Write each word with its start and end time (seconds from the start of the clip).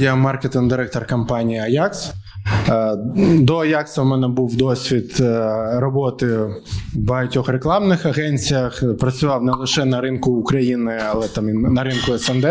Я 0.00 0.14
маркетинг-директор 0.14 1.06
компанії 1.06 1.60
Ajax. 1.60 2.12
Е, 2.68 2.96
до 3.38 3.58
Ajax 3.58 4.00
у 4.00 4.04
мене 4.04 4.28
був 4.28 4.56
досвід 4.56 5.16
е, 5.20 5.50
роботи 5.80 6.26
в 6.26 6.52
багатьох 6.94 7.48
рекламних 7.48 8.06
агенціях. 8.06 8.82
Працював 9.00 9.42
не 9.42 9.52
лише 9.52 9.84
на 9.84 10.00
ринку 10.00 10.30
України, 10.30 10.98
але 11.10 11.28
там 11.28 11.48
і 11.48 11.52
на 11.52 11.84
ринку 11.84 12.18
СНД. 12.18 12.46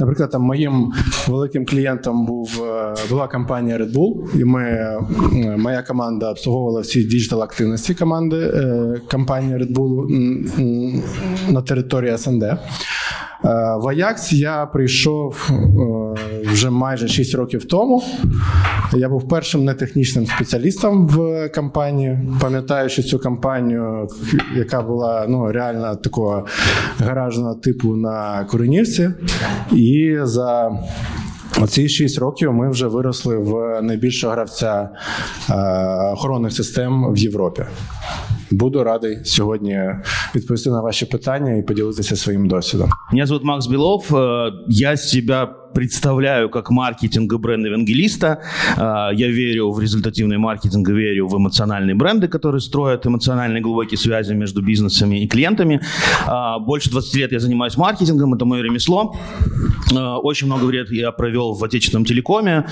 Наприклад, 0.00 0.30
там 0.30 0.42
моїм 0.42 0.92
великим 1.28 1.66
клієнтом 1.66 2.26
був 2.26 2.62
е, 2.64 2.94
була 3.10 3.28
компанія 3.28 3.78
Red 3.78 3.92
Bull, 3.94 4.40
і 4.40 4.44
ми 4.44 4.90
моя 5.58 5.82
команда 5.82 6.30
обслуговувала 6.30 6.80
всі 6.80 7.04
digital 7.04 7.42
активності 7.42 7.94
команди 7.94 8.52
компанії 9.10 9.54
Red 9.54 9.74
Bull 9.74 10.06
на 11.52 11.62
території 11.62 12.18
СНД. 12.18 12.44
В 13.82 13.88
Аякс 13.88 14.32
я 14.32 14.66
прийшов 14.66 15.50
вже 16.52 16.70
майже 16.70 17.08
6 17.08 17.34
років 17.34 17.64
тому. 17.64 18.02
Я 18.92 19.08
був 19.08 19.28
першим 19.28 19.64
нетехнічним 19.64 20.26
спеціалістом 20.26 21.06
в 21.06 21.48
компанії. 21.54 22.18
Пам'ятаю, 22.40 22.88
що 22.88 23.02
цю 23.02 23.18
компанію, 23.18 24.08
яка 24.56 24.82
була 24.82 25.26
ну, 25.28 25.52
реально 25.52 25.96
такого 25.96 26.46
гаражного 26.98 27.54
типу 27.54 27.96
на 27.96 28.44
Куренівці, 28.44 29.10
і 29.72 30.18
за 30.22 30.78
Оці 31.60 31.88
6 31.88 32.18
років 32.18 32.52
ми 32.52 32.70
вже 32.70 32.86
виросли 32.86 33.36
в 33.36 33.82
найбільшого 33.82 34.32
гравця 34.32 34.88
е, 35.50 35.54
охоронних 36.12 36.52
систем 36.52 37.12
в 37.12 37.18
Європі. 37.18 37.64
Буду 38.50 38.84
радий 38.84 39.18
сьогодні 39.24 39.80
відповісти 40.34 40.70
на 40.70 40.80
ваші 40.80 41.06
питання 41.06 41.56
і 41.56 41.62
поділитися 41.62 42.16
своїм 42.16 42.48
досвідом. 42.48 42.90
Меня 43.12 43.26
зовут 43.26 43.44
Макс 43.44 43.66
Белов. 43.66 44.06
Э, 44.10 44.50
я 44.68 44.96
себя 44.96 45.56
представляю 45.78 46.50
как 46.50 46.70
маркетинг 46.70 47.32
и 47.32 47.36
бренд-евангелиста. 47.36 48.42
А, 48.76 49.10
я 49.12 49.28
верю 49.28 49.70
в 49.70 49.78
результативный 49.78 50.36
маркетинг, 50.36 50.88
верю 50.88 51.28
в 51.28 51.36
эмоциональные 51.36 51.94
бренды, 51.94 52.26
которые 52.26 52.60
строят 52.60 53.06
эмоциональные 53.06 53.62
глубокие 53.62 53.96
связи 53.96 54.32
между 54.32 54.60
бизнесами 54.60 55.22
и 55.22 55.28
клиентами. 55.28 55.80
А, 56.26 56.58
больше 56.58 56.90
20 56.90 57.14
лет 57.14 57.30
я 57.30 57.38
занимаюсь 57.38 57.76
маркетингом, 57.76 58.34
это 58.34 58.44
мое 58.44 58.64
ремесло. 58.64 59.14
А, 59.94 60.18
очень 60.18 60.48
много 60.48 60.68
лет 60.68 60.90
я 60.90 61.12
провел 61.12 61.54
в 61.54 61.62
отечественном 61.62 62.04
телекоме. 62.04 62.66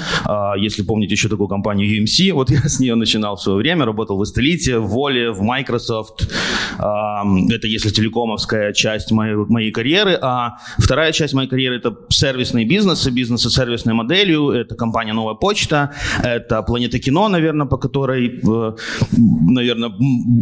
Если 0.59 0.83
помните 0.83 1.15
еще 1.15 1.29
такую 1.29 1.47
компанию 1.47 1.89
UMC, 1.89 2.33
вот 2.33 2.51
я 2.63 2.69
с 2.69 2.81
нее 2.81 2.97
начинал 2.97 3.37
в 3.37 3.41
свое 3.41 3.59
время, 3.59 3.85
работал 3.85 4.19
в 4.19 4.25
Эстелите, 4.25 4.79
в 4.79 4.89
Воле, 4.89 5.31
в 5.31 5.43
Microsoft. 5.43 6.29
Это 6.77 7.67
если 7.69 7.91
телекомовская 7.91 8.73
часть 8.73 9.13
моей, 9.13 9.37
моей 9.37 9.71
карьеры. 9.71 10.19
А 10.21 10.57
вторая 10.79 11.13
часть 11.13 11.35
моей 11.35 11.49
карьеры– 11.49 11.77
это 11.79 11.97
сервисный 12.09 12.65
бизнес, 12.65 12.96
бизнеса, 12.97 13.11
бизнеса 13.11 13.51
сервисной 13.51 13.95
моделью. 13.95 14.51
Это 14.51 14.75
компания 14.75 15.15
«Новая 15.15 15.35
почта», 15.35 15.91
это 16.25 16.63
«Планета 16.63 16.99
кино», 16.99 17.29
наверное, 17.29 17.67
по 17.67 17.77
которой, 17.77 18.41
э, 18.43 18.77
наверное, 19.17 19.91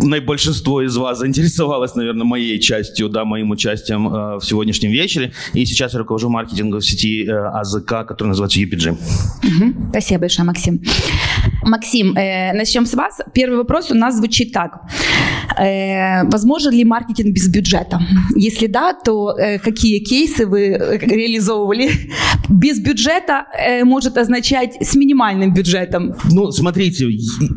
наибольшинство 0.03 0.81
из 0.81 0.97
вас 0.97 1.19
заинтересовалось, 1.19 1.95
наверное, 1.97 2.25
моей 2.25 2.61
частью, 2.61 3.09
да, 3.09 3.25
моим 3.25 3.51
участием 3.51 4.09
э, 4.09 4.37
в 4.39 4.45
сегодняшнем 4.45 4.91
вечере. 4.91 5.33
И 5.55 5.67
сейчас 5.67 5.95
я 5.95 5.99
руковожу 5.99 6.29
маркетингом 6.29 6.81
в 6.81 6.85
сети 6.85 7.27
э, 7.27 7.33
АЗК, 7.33 8.07
который 8.07 8.29
называется 8.29 8.61
UPG. 8.61 8.97
Спасибо 9.91 10.21
большое, 10.21 10.47
Максим. 10.47 10.81
Максим, 11.67 12.17
э, 12.17 12.53
начнем 12.53 12.87
с 12.87 12.95
вас. 12.95 13.21
Первый 13.33 13.59
вопрос 13.59 13.91
у 13.91 13.95
нас 13.95 14.17
звучит 14.17 14.53
так. 14.53 14.81
Э, 15.59 16.25
возможен 16.31 16.73
ли 16.73 16.85
маркетинг 16.85 17.35
без 17.35 17.49
бюджета? 17.49 18.01
Если 18.37 18.67
да, 18.67 18.93
то 18.93 19.31
э, 19.39 19.59
какие 19.59 20.01
кейсы 20.01 20.47
вы 20.47 20.99
реализовывали? 21.01 21.91
Без 22.49 22.79
бюджета 22.81 23.47
э, 23.59 23.85
может 23.85 24.19
означать 24.19 24.77
с 24.81 24.95
минимальным 24.97 25.55
бюджетом. 25.55 26.15
Ну, 26.31 26.51
смотрите, 26.51 27.09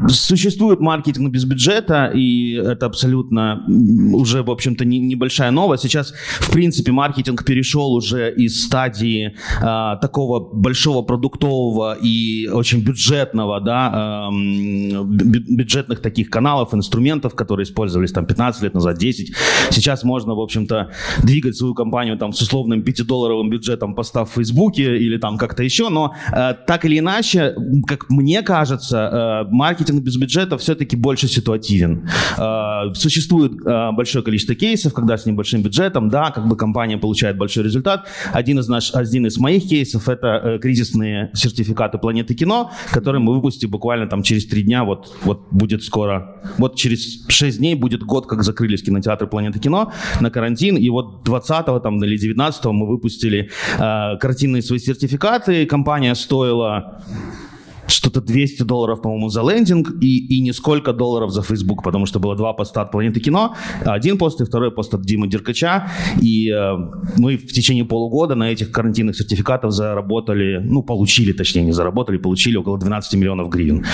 существует 0.08 0.80
маркетинг 0.80 1.32
без 1.32 1.44
бюджета, 1.46 2.12
и 2.16 2.54
это 2.54 2.86
абсолютно 2.86 3.66
уже, 4.14 4.44
в 4.44 4.50
общем-то, 4.50 4.86
не, 4.86 5.00
небольшая 5.00 5.52
новость. 5.52 5.84
Сейчас, 5.84 6.14
в 6.40 6.52
принципе, 6.52 6.92
маркетинг 6.92 7.44
перешел 7.46 7.94
уже 7.94 8.34
из 8.34 8.64
стадии 8.64 9.36
э, 9.62 9.98
такого 10.02 10.40
большого 10.40 11.02
продуктового 11.02 11.98
и 12.02 12.48
очень 12.48 12.80
бюджетного, 12.80 13.60
да, 13.60 13.92
э, 13.94 13.97
бюджетных 15.08 16.02
таких 16.02 16.30
каналов, 16.30 16.74
инструментов, 16.74 17.36
которые 17.36 17.64
использовались 17.64 18.12
там 18.12 18.26
15 18.26 18.64
лет 18.64 18.74
назад, 18.74 18.98
10. 18.98 19.34
Сейчас 19.72 20.04
можно, 20.04 20.36
в 20.36 20.40
общем-то, 20.40 20.92
двигать 21.24 21.56
свою 21.56 21.74
компанию 21.74 22.18
там 22.18 22.34
с 22.34 22.42
условным 22.42 22.82
5-долларовым 22.82 23.50
бюджетом, 23.50 23.96
постав 23.96 24.32
в 24.32 24.34
Фейсбуке 24.34 24.98
или 24.98 25.18
там 25.18 25.38
как-то 25.38 25.64
еще, 25.64 25.90
но 25.90 26.14
э, 26.32 26.54
так 26.66 26.86
или 26.86 27.00
иначе, 27.00 27.56
как 27.88 28.10
мне 28.10 28.42
кажется, 28.42 29.46
э, 29.48 29.52
маркетинг 29.52 30.04
без 30.04 30.18
бюджета 30.18 30.58
все-таки 30.58 30.96
больше 30.96 31.28
ситуативен. 31.28 32.08
Э, 32.38 32.94
существует 32.94 33.54
большое 33.96 34.24
количество 34.24 34.56
кейсов, 34.56 34.94
когда 34.94 35.18
с 35.18 35.26
небольшим 35.26 35.62
бюджетом, 35.62 36.10
да, 36.10 36.32
как 36.32 36.48
бы 36.48 36.56
компания 36.56 36.98
получает 36.98 37.38
большой 37.38 37.64
результат. 37.64 38.08
Один 38.34 38.60
из, 38.60 38.68
наш, 38.68 38.94
один 38.94 39.26
из 39.26 39.38
моих 39.38 39.68
кейсов 39.68 40.10
это 40.10 40.60
кризисные 40.62 41.32
сертификаты 41.34 41.98
планеты 41.98 42.34
кино, 42.34 42.72
которые 42.92 43.22
мы 43.22 43.34
выпустим 43.34 43.70
буквально 43.70 43.87
там 44.08 44.24
через 44.24 44.46
три 44.48 44.64
дня, 44.64 44.84
вот, 44.84 45.16
вот 45.24 45.48
будет 45.52 45.84
скоро, 45.84 46.42
вот 46.58 46.76
через 46.76 47.26
6 47.28 47.58
дней 47.58 47.76
будет 47.76 48.04
год, 48.04 48.28
как 48.28 48.44
закрылись 48.44 48.84
кинотеатры 48.84 49.28
Планеты 49.28 49.60
кино 49.60 49.92
на 50.20 50.30
карантин, 50.30 50.78
и 50.78 50.90
вот 50.90 51.28
20-го 51.28 51.80
там, 51.80 52.04
или 52.04 52.18
19-го 52.34 52.74
мы 52.74 52.88
выпустили 52.88 53.50
э, 53.78 54.18
картинные 54.18 54.62
свои 54.62 54.80
сертификаты, 54.80 55.66
компания 55.66 56.16
стоила 56.16 57.02
что-то 57.88 58.22
200 58.22 58.64
долларов, 58.64 59.02
по-моему, 59.02 59.30
за 59.30 59.42
лендинг 59.42 59.92
и, 60.02 60.38
и 60.38 60.42
несколько 60.42 60.94
долларов 60.94 61.32
за 61.32 61.42
Facebook, 61.42 61.84
потому 61.84 62.06
что 62.06 62.20
было 62.20 62.36
два 62.36 62.54
поста 62.54 62.82
от 62.82 62.92
Планеты 62.92 63.20
Кино, 63.20 63.56
один 63.86 64.18
пост 64.18 64.42
и 64.42 64.46
второй 64.46 64.72
пост 64.72 64.94
от 64.94 65.02
Димы 65.02 65.28
Деркача, 65.28 65.90
и 66.22 66.50
э, 66.50 66.76
мы 67.18 67.38
в 67.38 67.48
течение 67.48 67.86
полугода 67.86 68.36
на 68.36 68.52
этих 68.52 68.72
карантинных 68.72 69.16
сертификатов 69.16 69.72
заработали, 69.72 70.60
ну, 70.64 70.84
получили, 70.84 71.32
точнее, 71.32 71.64
не 71.64 71.72
заработали, 71.72 72.18
получили 72.18 72.58
около 72.58 72.78
12 72.78 73.14
миллионов 73.14 73.50
гривен. 73.50 73.86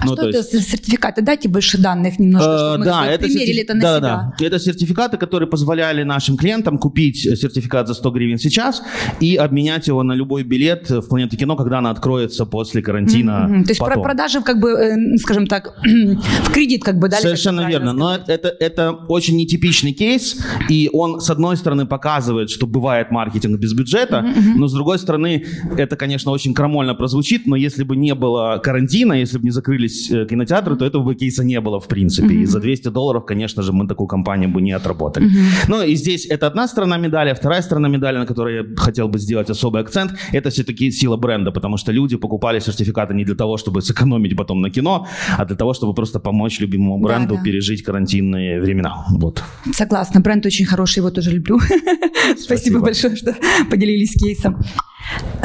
А 0.00 0.06
ну, 0.06 0.12
что 0.12 0.28
это 0.28 0.38
есть... 0.38 0.68
сертификаты? 0.68 1.22
Дайте 1.22 1.48
больше 1.48 1.78
данных 1.78 2.18
немножко, 2.18 2.50
э, 2.50 2.72
чтобы 2.72 2.84
да, 2.84 3.00
мы 3.00 3.06
это 3.06 3.24
примерили 3.24 3.46
сертиф... 3.46 3.64
это 3.64 3.74
на 3.74 3.80
да, 3.80 3.96
себя. 3.96 4.34
Да, 4.38 4.46
это 4.46 4.58
сертификаты, 4.58 5.16
которые 5.16 5.48
позволяли 5.48 6.02
нашим 6.02 6.36
клиентам 6.36 6.78
купить 6.78 7.18
сертификат 7.18 7.88
за 7.88 7.94
100 7.94 8.10
гривен 8.10 8.38
сейчас 8.38 8.82
и 9.20 9.36
обменять 9.36 9.86
его 9.88 10.02
на 10.02 10.12
любой 10.12 10.42
билет 10.42 10.90
в 10.90 11.08
Планету 11.08 11.36
Кино, 11.36 11.56
когда 11.56 11.78
она 11.78 11.90
откроется 11.90 12.46
после 12.46 12.82
карантина 12.82 13.37
То 13.46 13.70
есть 13.70 13.80
потом. 13.80 14.02
продажи, 14.02 14.40
как 14.42 14.60
бы, 14.60 14.70
э, 14.70 15.16
скажем 15.18 15.46
так, 15.46 15.74
в 15.82 16.52
кредит 16.52 16.84
как 16.84 16.98
бы 16.98 17.08
дали. 17.08 17.22
Совершенно 17.22 17.68
верно. 17.68 17.92
Но 17.92 18.14
это, 18.14 18.48
это 18.48 18.92
очень 19.08 19.36
нетипичный 19.36 19.92
кейс, 19.92 20.40
и 20.68 20.90
он, 20.92 21.20
с 21.20 21.30
одной 21.30 21.56
стороны, 21.56 21.86
показывает, 21.86 22.50
что 22.50 22.66
бывает 22.66 23.10
маркетинг 23.10 23.58
без 23.60 23.74
бюджета, 23.74 24.18
угу. 24.18 24.58
но 24.58 24.68
с 24.68 24.72
другой 24.72 24.98
стороны, 24.98 25.44
это, 25.76 25.96
конечно, 25.96 26.32
очень 26.32 26.54
крамольно 26.54 26.94
прозвучит, 26.94 27.46
но 27.46 27.56
если 27.56 27.84
бы 27.84 27.96
не 27.96 28.14
было 28.14 28.60
карантина, 28.62 29.14
если 29.14 29.38
бы 29.38 29.44
не 29.44 29.50
закрылись 29.50 30.10
э, 30.10 30.26
кинотеатры, 30.26 30.76
то 30.76 30.84
этого 30.84 31.02
бы 31.02 31.14
кейса 31.14 31.44
не 31.44 31.60
было, 31.60 31.80
в 31.80 31.88
принципе. 31.88 32.28
Угу. 32.28 32.34
И 32.34 32.44
за 32.46 32.60
200 32.60 32.88
долларов, 32.88 33.24
конечно 33.26 33.62
же, 33.62 33.72
мы 33.72 33.86
такую 33.86 34.06
компанию 34.06 34.50
бы 34.50 34.60
не 34.62 34.72
отработали. 34.72 35.26
Угу. 35.26 35.34
Ну 35.68 35.82
и 35.82 35.94
здесь 35.94 36.26
это 36.26 36.46
одна 36.46 36.68
сторона 36.68 36.98
медали, 36.98 37.30
а 37.30 37.34
вторая 37.34 37.62
сторона 37.62 37.88
медали, 37.88 38.18
на 38.18 38.26
которой 38.26 38.56
я 38.56 38.64
хотел 38.76 39.08
бы 39.08 39.18
сделать 39.18 39.50
особый 39.50 39.82
акцент, 39.82 40.12
это 40.32 40.50
все-таки 40.50 40.90
сила 40.90 41.16
бренда, 41.16 41.50
потому 41.52 41.76
что 41.76 41.92
люди 41.92 42.16
покупали 42.16 42.60
сертификаты 42.60 43.14
не 43.14 43.24
для 43.27 43.35
того, 43.35 43.57
чтобы 43.57 43.81
сэкономить 43.81 44.37
потом 44.37 44.61
на 44.61 44.69
кино, 44.69 45.07
а 45.37 45.45
для 45.45 45.55
того, 45.55 45.73
чтобы 45.73 45.93
просто 45.93 46.19
помочь 46.19 46.61
любимому 46.61 46.97
бренду 46.97 47.35
да, 47.35 47.39
да. 47.39 47.43
пережить 47.43 47.83
карантинные 47.83 48.61
времена. 48.61 49.05
Вот. 49.09 49.43
Согласна, 49.73 50.21
бренд 50.21 50.45
очень 50.45 50.65
хороший, 50.65 50.99
его 50.99 51.11
тоже 51.11 51.31
люблю. 51.31 51.59
Спасибо, 51.59 52.43
Спасибо 52.43 52.79
большое, 52.79 53.15
что 53.15 53.35
поделились 53.69 54.13
кейсом. 54.13 54.55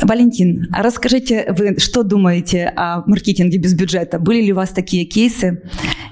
Валентин, 0.03 0.69
а 0.73 0.83
расскажите, 0.83 1.47
вы 1.59 1.79
что 1.79 2.03
думаете 2.03 2.73
о 2.77 3.03
маркетинге 3.06 3.59
без 3.59 3.75
бюджета? 3.75 4.19
Были 4.19 4.43
ли 4.43 4.53
у 4.53 4.56
вас 4.56 4.71
такие 4.71 5.05
кейсы? 5.05 5.62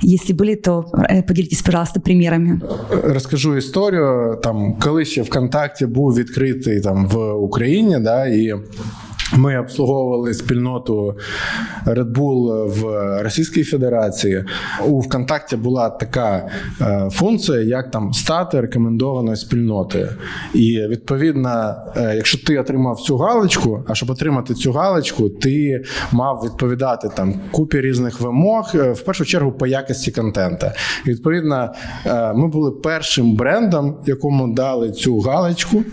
Если 0.03 0.33
были, 0.33 0.56
то 0.56 0.85
э, 1.09 1.23
поделитесь, 1.23 1.62
пожалуйста, 1.62 2.00
примерами. 2.00 2.61
Розкажу 3.05 3.56
історію. 3.56 4.41
Там, 4.43 4.77
коли 4.81 5.05
ще 5.05 5.23
ВКонтакті 5.23 5.87
був 5.87 6.15
відкритий 6.15 6.81
там 6.81 7.06
в 7.09 7.33
Україні, 7.33 7.99
да, 8.00 8.27
і 8.27 8.55
ми 9.33 9.60
обслуговували 9.60 10.33
спільноту 10.33 11.16
Red 11.86 12.12
Bull 12.12 12.68
в 12.68 12.83
Російській 13.24 13.63
Федерації. 13.63 14.45
У 14.86 15.00
ВКонтакті 15.00 15.56
була 15.56 15.89
така 15.89 16.50
е, 16.81 17.10
функція, 17.12 17.60
як 17.60 17.92
там 17.92 18.13
стати 18.13 18.62
рекомендованою 18.62 19.38
спільнотою. 19.38 20.10
І 20.54 20.88
відповідно, 20.88 21.75
е, 21.98 22.13
якщо 22.16 22.45
ти 22.45 22.60
отримав 22.60 23.00
цю 23.00 23.18
галочку, 23.18 23.83
а 23.88 23.95
щоб 23.95 24.10
отримати 24.10 24.54
цю 24.54 24.72
галочку, 24.72 25.30
ти 25.30 25.84
мав 26.12 26.42
відповідати 26.45 27.10
там 27.16 27.34
купі 27.51 27.81
різних 27.81 28.22
вимог, 28.22 28.72
е, 28.75 28.92
в 28.92 29.01
першу 29.01 29.25
чергу 29.25 29.51
по 29.51 29.68
якості 29.68 30.12
контента. 30.12 30.74
І 31.06 31.10
відповідно, 31.10 31.74
ми 32.36 32.48
були 32.48 32.72
першим 32.72 33.36
брендом, 33.36 33.98
якому 34.06 34.54
дали 34.54 34.92
цю 34.92 35.19
галочку. 35.19 35.84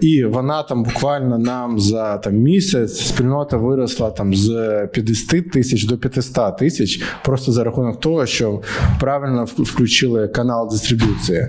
І 0.00 0.24
вона 0.24 0.62
там 0.62 0.82
буквально 0.82 1.38
нам 1.38 1.80
за 1.80 2.18
там, 2.18 2.34
місяць 2.34 3.00
спільнота 3.00 3.56
виросла 3.56 4.10
там 4.10 4.34
з 4.34 4.48
50 4.92 5.50
тисяч 5.50 5.84
до 5.84 5.98
500 5.98 6.56
тисяч, 6.56 7.02
просто 7.24 7.52
за 7.52 7.64
рахунок 7.64 8.00
того, 8.00 8.26
що 8.26 8.60
правильно 9.00 9.44
включили 9.44 10.28
канал 10.28 10.68
дистриб'юції. 10.70 11.46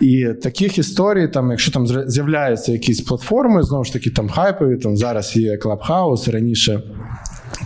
І 0.00 0.26
таких 0.42 0.78
історій, 0.78 1.28
там, 1.28 1.50
якщо 1.50 1.72
там 1.72 1.86
з'являються 1.86 2.72
якісь 2.72 3.00
платформи, 3.00 3.62
знову 3.62 3.84
ж 3.84 3.92
таки, 3.92 4.10
там 4.10 4.28
хайпові, 4.28 4.76
там 4.76 4.96
зараз 4.96 5.36
є 5.36 5.56
Clubhouse, 5.56 6.30
раніше. 6.30 6.82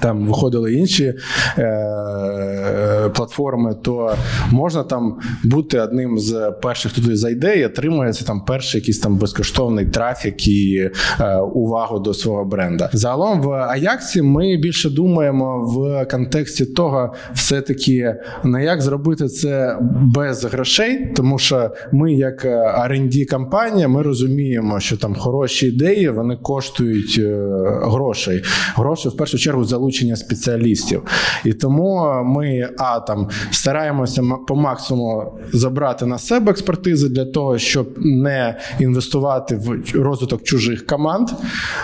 Там 0.00 0.27
виходили 0.27 0.75
інші 0.75 1.15
е, 1.59 3.11
платформи, 3.15 3.75
то 3.82 4.15
можна 4.50 4.82
там 4.82 5.19
бути 5.44 5.81
одним 5.81 6.19
з 6.19 6.53
перших, 6.62 6.93
хто 6.93 7.00
туди 7.00 7.17
зайде 7.17 7.59
і 7.59 7.65
отримується 7.65 8.25
там 8.25 8.44
перший 8.44 8.81
якийсь 8.81 8.99
там 8.99 9.17
безкоштовний 9.17 9.87
трафік 9.87 10.49
і 10.49 10.91
е, 11.21 11.37
увагу 11.37 11.99
до 11.99 12.15
свого 12.15 12.44
бренда. 12.44 12.91
Загалом 12.93 13.43
в 13.43 13.50
Аяксі 13.50 14.23
ми 14.23 14.56
більше 14.56 14.91
думаємо 14.91 15.65
в 15.65 16.06
контексті 16.11 16.67
того, 16.67 17.15
все-таки 17.35 18.15
на 18.44 18.61
як 18.61 18.83
зробити 18.83 19.29
це 19.29 19.79
без 20.15 20.44
грошей, 20.44 21.12
тому 21.17 21.38
що 21.38 21.71
ми, 21.93 22.12
як 22.12 22.44
rd 22.44 23.25
компанія 23.31 23.88
ми 23.88 24.03
розуміємо, 24.03 24.81
що 24.81 24.97
там 24.97 25.15
хороші 25.15 25.67
ідеї 25.67 26.09
вони 26.09 26.37
коштують 26.37 27.17
е, 27.19 27.49
грошей. 27.83 28.43
Гроші 28.75 29.09
в 29.09 29.17
першу 29.17 29.38
чергу 29.38 29.65
залучення 29.70 30.17
спеціалістів. 30.17 31.02
І 31.44 31.52
тому 31.52 32.22
ми 32.25 32.70
а 32.78 33.00
там 33.00 33.28
стараємося 33.50 34.22
по 34.46 34.56
максимуму 34.56 35.32
забрати 35.52 36.06
на 36.06 36.19
себе 36.19 36.50
експертизи 36.50 37.08
для 37.08 37.25
того, 37.25 37.58
щоб 37.58 37.94
не 37.99 38.58
інвестувати 38.78 39.56
в 39.56 39.94
розвиток 39.94 40.43
чужих 40.43 40.87
команд. 40.87 41.28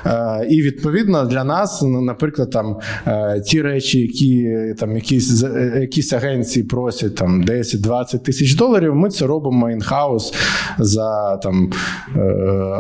Е, 0.06 0.46
і 0.50 0.62
відповідно 0.62 1.24
для 1.24 1.44
нас, 1.44 1.82
наприклад, 1.82 2.50
там 2.50 2.76
е, 3.06 3.40
ті 3.40 3.62
речі, 3.62 4.00
які 4.00 4.56
там 4.78 4.94
якісь 4.94 5.44
якісь 5.80 6.12
агенції 6.12 6.64
просять 6.64 7.14
там 7.14 7.44
10-20 7.44 8.18
тисяч 8.18 8.54
доларів. 8.54 8.94
Ми 8.94 9.10
це 9.10 9.26
робимо 9.26 9.70
інхаус 9.70 10.34
за 10.78 11.36
там 11.36 11.72
е, 12.16 12.20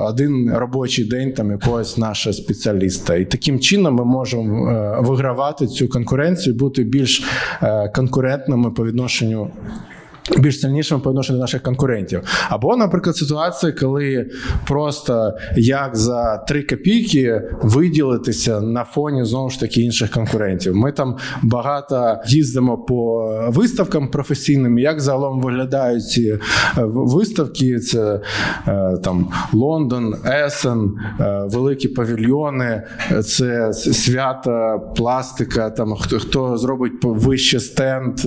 один 0.08 0.52
робочий 0.54 1.04
день 1.04 1.32
там 1.32 1.50
якогось 1.50 1.98
нашого 1.98 2.32
спеціаліста. 2.32 3.14
І 3.14 3.24
таким 3.24 3.60
чином 3.60 3.94
ми 3.94 4.04
можемо 4.04 4.95
вигравати 4.98 5.66
цю 5.66 5.88
конкуренцію, 5.88 6.54
бути 6.56 6.84
більш 6.84 7.24
е, 7.62 7.88
конкурентними 7.88 8.70
по 8.70 8.86
відношенню 8.86 9.50
більш 10.38 10.60
сильнішими 10.60 11.00
по 11.00 11.10
відношенню 11.10 11.38
до 11.38 11.42
наших 11.42 11.62
конкурентів. 11.62 12.20
Або, 12.48 12.76
наприклад, 12.76 13.16
ситуація, 13.16 13.72
коли 13.72 14.30
просто 14.66 15.32
як 15.56 15.96
за 15.96 16.36
три 16.36 16.62
копійки 16.62 17.42
виділитися 17.62 18.60
на 18.60 18.84
фоні 18.84 19.24
знову 19.24 19.50
ж 19.50 19.60
таки 19.60 19.80
інших 19.80 20.10
конкурентів. 20.10 20.76
Ми 20.76 20.92
там 20.92 21.16
багато 21.42 22.18
їздимо 22.26 22.78
по 22.78 23.28
виставкам 23.48 24.08
професійним, 24.08 24.78
як 24.78 25.00
загалом 25.00 25.40
виглядають 25.40 26.08
ці 26.08 26.22
е, 26.22 26.38
виставки. 26.84 27.78
Це 27.78 28.20
е, 28.68 28.96
там 29.04 29.28
Лондон, 29.52 30.14
Есен, 30.26 30.94
е, 31.20 31.42
великі 31.50 31.88
павільйони, 31.88 32.82
це 33.24 33.72
свята, 33.72 34.78
пластика, 34.78 35.70
там 35.70 35.94
хто 35.94 36.18
хто 36.18 36.56
зробить 36.56 36.92
вище 37.02 37.60
стенд, 37.60 38.20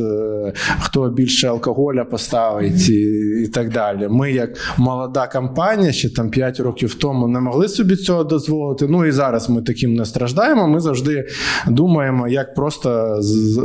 хто 0.79 1.09
більше 1.09 1.47
алкоголю 1.47 1.88
поля 1.89 2.05
поставить 2.05 2.89
і, 2.89 3.01
і 3.43 3.47
так 3.47 3.69
далі. 3.69 4.07
Ми, 4.09 4.31
як 4.31 4.49
молода 4.77 5.27
компанія, 5.27 5.91
ще 5.91 6.09
там 6.09 6.29
5 6.29 6.59
років 6.59 6.93
тому 6.93 7.27
не 7.27 7.39
могли 7.39 7.67
собі 7.67 7.95
цього 7.95 8.23
дозволити. 8.23 8.87
Ну 8.89 9.05
і 9.05 9.11
зараз 9.11 9.49
ми 9.49 9.61
таким 9.61 9.93
не 9.93 10.05
страждаємо. 10.05 10.67
Ми 10.67 10.79
завжди 10.79 11.27
думаємо, 11.67 12.27
як 12.27 12.55
просто 12.55 13.15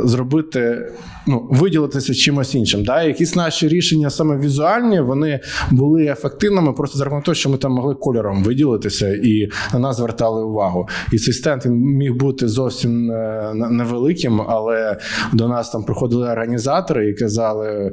зробити, 0.05 0.91
ну, 1.27 1.47
виділитися 1.51 2.13
чимось 2.13 2.55
іншим. 2.55 2.83
Да? 2.83 3.03
Якісь 3.03 3.35
наші 3.35 3.67
рішення 3.67 4.09
саме 4.09 4.37
візуальні, 4.37 4.99
вони 4.99 5.39
були 5.71 6.05
ефективними 6.05 6.73
просто 6.73 6.97
за 6.97 7.05
того, 7.05 7.35
що 7.35 7.49
ми 7.49 7.57
там 7.57 7.71
могли 7.71 7.95
кольором 7.95 8.43
виділитися 8.43 9.07
і 9.09 9.49
на 9.73 9.79
нас 9.79 9.97
звертали 9.97 10.43
увагу. 10.43 10.87
І 11.13 11.17
цей 11.17 11.33
стенд 11.33 11.65
міг 11.65 12.13
бути 12.13 12.47
зовсім 12.47 13.11
е, 13.11 13.51
невеликим, 13.53 14.41
але 14.41 14.97
до 15.33 15.47
нас 15.47 15.71
там 15.71 15.83
приходили 15.83 16.31
організатори 16.31 17.09
і 17.09 17.13
казали: 17.13 17.91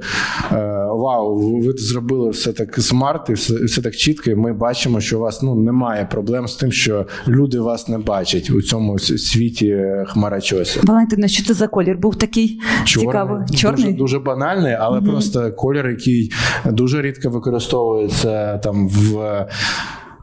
вау, 0.90 1.60
ви 1.60 1.72
зробили 1.72 2.30
все 2.30 2.52
так 2.52 2.78
смарт 2.78 3.30
і 3.30 3.32
все, 3.32 3.64
все 3.64 3.82
так 3.82 3.96
чітко. 3.96 4.30
і 4.30 4.34
Ми 4.34 4.52
бачимо, 4.52 5.00
що 5.00 5.18
у 5.18 5.20
вас 5.20 5.42
ну 5.42 5.54
немає 5.54 6.08
проблем 6.10 6.48
з 6.48 6.56
тим, 6.56 6.72
що 6.72 7.06
люди 7.28 7.60
вас 7.60 7.88
не 7.88 7.98
бачать 7.98 8.50
у 8.50 8.62
цьому 8.62 8.98
світі 8.98 9.84
хмарачосі. 10.06 10.80
Валентина, 10.82 11.28
що 11.28 11.44
це 11.44 11.54
за 11.54 11.68
колір? 11.68 11.98
Був 11.98 12.16
такий 12.16 12.60
Чорний. 12.84 13.06
цікавий 13.06 13.56
чорний 13.56 13.84
дуже, 13.84 13.96
дуже 13.98 14.18
банальний, 14.18 14.76
але 14.80 14.98
mm 14.98 15.10
просто 15.12 15.52
колір, 15.52 15.88
який 15.88 16.32
дуже 16.64 17.02
рідко 17.02 17.30
використовується 17.30 18.58
там 18.58 18.88
в 18.88 19.46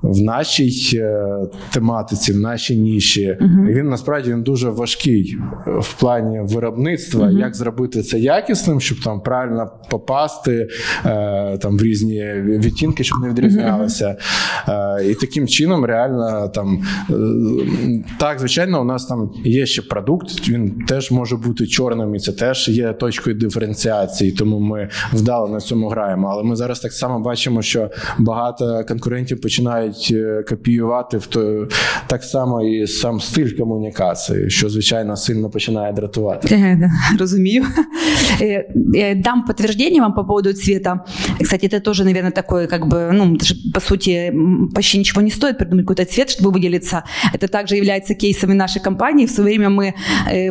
в 0.01 0.22
нашій 0.22 0.98
е, 0.98 1.38
тематиці, 1.74 2.34
в 2.34 2.40
нашій 2.40 2.78
ніші. 2.78 3.38
І 3.69 3.74
Він 3.74 3.90
насправді 3.90 4.31
він 4.31 4.44
дуже 4.44 4.69
важкий 4.69 5.38
в 5.66 5.94
плані 5.94 6.40
виробництва, 6.44 7.28
uh-huh. 7.28 7.40
як 7.40 7.56
зробити 7.56 8.01
це 8.01 8.19
якісним, 8.19 8.81
щоб 8.81 9.00
там 9.04 9.22
правильно 9.22 9.72
попасти 9.90 10.68
е, 11.06 11.57
там 11.57 11.78
в 11.78 11.81
різні 11.81 12.34
відтінки, 12.36 13.04
щоб 13.04 13.19
не 13.22 13.30
відрізнялися. 13.30 14.18
Uh-huh. 14.68 15.01
І 15.01 15.16
таким 15.16 15.48
чином, 15.48 15.86
реально 15.86 16.52
там 16.56 16.84
так, 18.19 18.40
звичайно, 18.40 18.81
у 18.81 18.84
нас 18.84 19.06
там 19.06 19.31
є 19.44 19.66
ще 19.66 19.81
продукт, 19.81 20.50
він 20.50 20.72
теж 20.88 21.12
може 21.12 21.38
бути 21.38 21.68
чорним, 21.68 22.16
і 22.16 22.19
це 22.19 22.31
теж 22.31 22.69
є 22.69 22.94
точкою 22.94 23.36
диференціації, 23.36 24.31
тому 24.31 24.60
ми 24.60 24.90
вдало 25.13 25.48
на 25.48 25.60
цьому 25.60 25.90
граємо. 25.90 26.28
Але 26.28 26.44
ми 26.44 26.56
зараз 26.56 26.80
так 26.80 26.94
само 26.94 27.19
бачимо, 27.19 27.62
що 27.62 27.90
багато 28.18 28.86
конкурентів 28.88 29.42
починають 29.42 29.89
починають 29.89 30.09
е, 30.11 30.43
копіювати 30.49 31.19
в 31.19 31.27
то 31.27 31.69
так 32.06 32.25
само 32.25 32.62
і 32.62 32.87
сам 32.87 33.21
стиль 33.21 33.51
комунікації, 33.59 34.51
що 34.51 34.69
звичайно 34.69 35.17
сильно 35.17 35.51
починає 35.51 35.93
дратувати. 35.93 36.55
Е, 36.55 36.91
розумію. 37.19 37.65
Е, 38.41 39.15
дам 39.15 39.45
подтверждение 39.45 40.01
вам 40.01 40.12
по 40.15 40.25
поводу 40.25 40.53
цвета. 40.53 41.05
Кстати, 41.43 41.67
это 41.67 41.81
тоже, 41.81 42.05
наверное, 42.05 42.33
такое, 42.33 42.67
как 42.67 42.87
бы, 42.87 43.12
ну, 43.12 43.37
по 43.75 43.81
сути, 43.81 44.33
почти 44.75 44.99
ничего 44.99 45.23
не 45.23 45.31
стоит 45.31 45.59
придумать 45.59 45.87
какой-то 45.87 46.05
цвет, 46.05 46.31
чтобы 46.31 46.51
выделиться. 46.51 47.03
Это 47.34 47.49
также 47.49 47.77
является 47.77 48.15
кейсами 48.15 48.55
нашей 48.55 48.82
компании. 48.82 49.27
В 49.27 49.31
свое 49.31 49.51
время 49.51 49.70
мы 49.70 49.94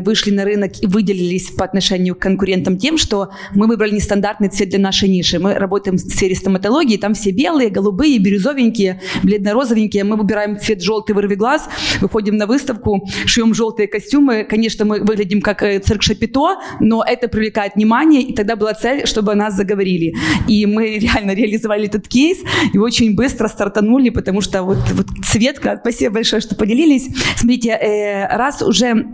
вышли 0.05 0.31
на 0.31 0.45
рынок 0.45 0.71
и 0.83 0.87
выделились 0.87 1.51
по 1.57 1.65
отношению 1.65 2.15
к 2.15 2.19
конкурентам 2.19 2.77
тем, 2.77 2.97
что 2.97 3.29
мы 3.55 3.67
выбрали 3.67 3.95
нестандартный 3.95 4.49
цвет 4.49 4.69
для 4.69 4.79
нашей 4.79 5.09
ниши. 5.09 5.39
Мы 5.39 5.53
работаем 5.53 5.97
в 5.97 5.99
сфере 5.99 6.35
стоматологии, 6.35 6.97
там 6.97 7.13
все 7.13 7.31
белые, 7.31 7.69
голубые, 7.69 8.19
бирюзовенькие, 8.19 8.99
бледно-розовенькие, 9.28 10.04
мы 10.04 10.16
выбираем 10.16 10.58
цвет 10.58 10.82
желтый 10.82 11.14
вырви 11.14 11.34
глаз, 11.34 11.68
выходим 12.00 12.36
на 12.36 12.46
выставку, 12.46 13.06
шьем 13.26 13.54
желтые 13.54 13.88
костюмы. 13.88 14.44
Конечно, 14.44 14.84
мы 14.84 15.00
выглядим 15.00 15.42
как 15.42 15.62
э, 15.62 15.78
цирк 15.80 16.02
Шапито, 16.02 16.56
но 16.80 17.04
это 17.06 17.28
привлекает 17.28 17.74
внимание, 17.74 18.22
и 18.22 18.34
тогда 18.34 18.56
была 18.56 18.74
цель, 18.74 19.06
чтобы 19.06 19.32
о 19.32 19.34
нас 19.34 19.54
заговорили. 19.54 20.14
И 20.48 20.66
мы 20.66 20.98
реально 20.98 21.32
реализовали 21.32 21.86
этот 21.86 22.08
кейс, 22.08 22.38
и 22.72 22.78
очень 22.78 23.14
быстро 23.14 23.48
стартанули, 23.48 24.10
потому 24.10 24.40
что 24.40 24.62
вот, 24.62 24.78
вот 24.92 25.06
цвет, 25.24 25.60
спасибо 25.80 26.14
большое, 26.14 26.40
что 26.40 26.56
поделились. 26.56 27.08
Смотрите, 27.36 27.70
э, 27.70 28.36
раз 28.36 28.62
уже 28.62 29.06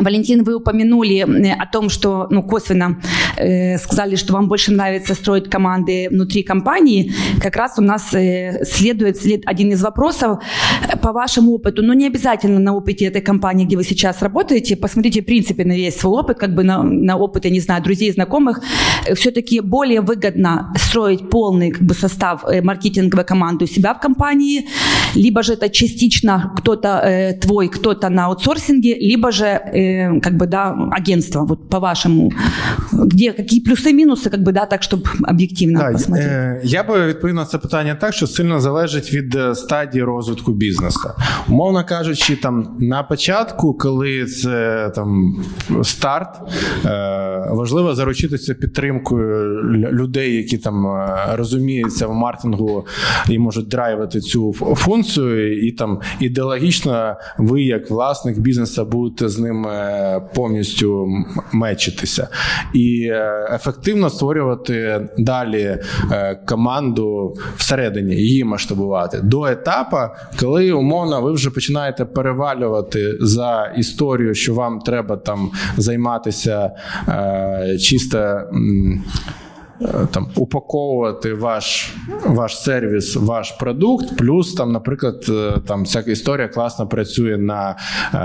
Валентин, 0.00 0.42
вы 0.42 0.56
упомянули 0.56 1.18
о 1.52 1.66
том, 1.66 1.88
что 1.88 2.26
ну, 2.30 2.42
косвенно 2.42 3.00
э, 3.36 3.78
сказали, 3.78 4.16
что 4.16 4.32
вам 4.32 4.48
больше 4.48 4.72
нравится 4.72 5.14
строить 5.14 5.50
команды 5.50 6.08
внутри 6.10 6.42
компании. 6.42 7.12
Как 7.40 7.56
раз 7.56 7.78
у 7.78 7.82
нас 7.82 8.14
э, 8.14 8.64
следует 8.64 9.18
след, 9.18 9.42
один 9.46 9.70
из 9.72 9.82
вопросов 9.82 10.42
по 11.02 11.12
вашему 11.12 11.52
опыту. 11.52 11.82
Ну, 11.82 11.92
не 11.92 12.06
обязательно 12.06 12.58
на 12.58 12.74
опыте 12.74 13.06
этой 13.06 13.20
компании, 13.20 13.66
где 13.66 13.76
вы 13.76 13.84
сейчас 13.84 14.22
работаете. 14.22 14.76
Посмотрите, 14.76 15.22
в 15.22 15.26
принципе, 15.26 15.64
на 15.64 15.72
весь 15.72 15.96
свой 15.96 16.20
опыт, 16.20 16.38
как 16.38 16.54
бы 16.54 16.64
на, 16.64 16.82
на 16.82 17.16
опыт, 17.16 17.44
я 17.44 17.50
не 17.50 17.60
знаю, 17.60 17.82
друзей, 17.82 18.12
знакомых. 18.12 18.62
Все-таки 19.14 19.60
более 19.60 20.00
выгодно 20.00 20.72
строить 20.76 21.30
полный 21.30 21.70
как 21.70 21.82
бы, 21.82 21.94
состав 21.94 22.44
э, 22.44 22.62
маркетинговой 22.62 23.24
команды 23.24 23.64
у 23.64 23.68
себя 23.68 23.94
в 23.94 24.00
компании, 24.00 24.66
либо 25.14 25.42
же 25.42 25.54
это 25.54 25.68
частично 25.68 26.52
кто-то 26.56 26.88
э, 26.88 27.32
твой, 27.40 27.68
кто-то 27.68 28.08
на 28.08 28.26
аутсорсинге, 28.26 28.94
либо 28.94 29.32
же 29.32 29.46
э, 29.46 30.20
как 30.20 30.36
бы, 30.36 30.46
да, 30.46 30.74
агентство, 30.92 31.44
вот 31.44 31.68
по 31.68 31.80
вашему 31.80 32.30
Где, 32.93 33.31
какие 33.33 33.59
плюсы 33.61 33.89
и 33.89 33.93
минусы, 33.93 34.29
как 34.29 34.39
бы, 34.41 34.51
да, 34.51 34.65
так, 34.65 34.81
чтобы 34.81 35.03
об'єктивно 35.29 35.79
Так, 35.79 35.91
посмотреть? 35.93 36.27
е, 36.27 36.61
Я 36.63 36.83
би 36.83 37.07
відповів 37.07 37.35
на 37.35 37.45
це 37.45 37.57
питання 37.57 37.95
так, 37.95 38.13
що 38.13 38.27
сильно 38.27 38.59
залежить 38.59 39.13
від 39.13 39.35
е, 39.35 39.55
стадії 39.55 40.03
розвитку 40.03 40.53
бізнесу. 40.53 41.09
Умовно 41.49 41.85
кажучи, 41.85 42.35
там 42.35 42.77
на 42.79 43.03
початку, 43.03 43.73
коли 43.73 44.25
це 44.25 44.89
там 44.95 45.35
старт, 45.83 46.35
е, 46.85 46.89
важливо 47.51 47.95
заручитися 47.95 48.53
підтримкою 48.53 49.61
лю- 49.63 49.91
людей, 49.91 50.35
які 50.35 50.57
там 50.57 50.85
е, 50.87 51.17
розуміються 51.33 52.07
в 52.07 52.13
маркетингу 52.13 52.85
і 53.29 53.39
можуть 53.39 53.67
драйвити 53.67 54.19
цю 54.19 54.49
ф- 54.49 54.79
функцію, 54.79 55.67
і 55.67 55.71
там 55.71 55.99
ідеологічно 56.19 57.15
ви, 57.37 57.61
як 57.63 57.89
власник 57.89 58.37
бізнесу, 58.39 58.85
будете 58.85 59.29
з 59.29 59.39
ним 59.39 59.67
е, 59.67 60.21
повністю 60.35 61.03
м- 61.03 61.25
мечитися. 61.51 62.27
І 62.73 62.80
е, 63.12 63.48
ефективно 63.54 64.10
створювати 64.10 65.08
далі 65.18 65.78
е, 66.12 66.40
команду 66.46 67.36
всередині, 67.56 68.14
її 68.14 68.44
масштабувати 68.44 69.20
до 69.20 69.46
етапу, 69.46 69.96
коли 70.40 70.72
умовно 70.72 71.22
ви 71.22 71.32
вже 71.32 71.50
починаєте 71.50 72.04
перевалювати 72.04 73.16
за 73.20 73.72
історію, 73.76 74.34
що 74.34 74.54
вам 74.54 74.78
треба 74.78 75.16
там 75.16 75.50
займатися 75.76 76.70
е, 77.08 77.78
чисто. 77.80 78.40
Е, 79.84 80.06
Там 80.10 80.28
упаковувати 80.36 81.34
ваш, 81.34 81.94
ваш 82.26 82.62
сервіс, 82.62 83.16
ваш 83.16 83.50
продукт, 83.50 84.16
плюс 84.16 84.54
там, 84.54 84.72
наприклад, 84.72 85.26
е, 85.28 85.60
там 85.66 85.86
ця 85.86 86.00
історія 86.00 86.48
класно 86.48 86.86
працює 86.86 87.38
на 87.38 87.76
е, 88.14 88.18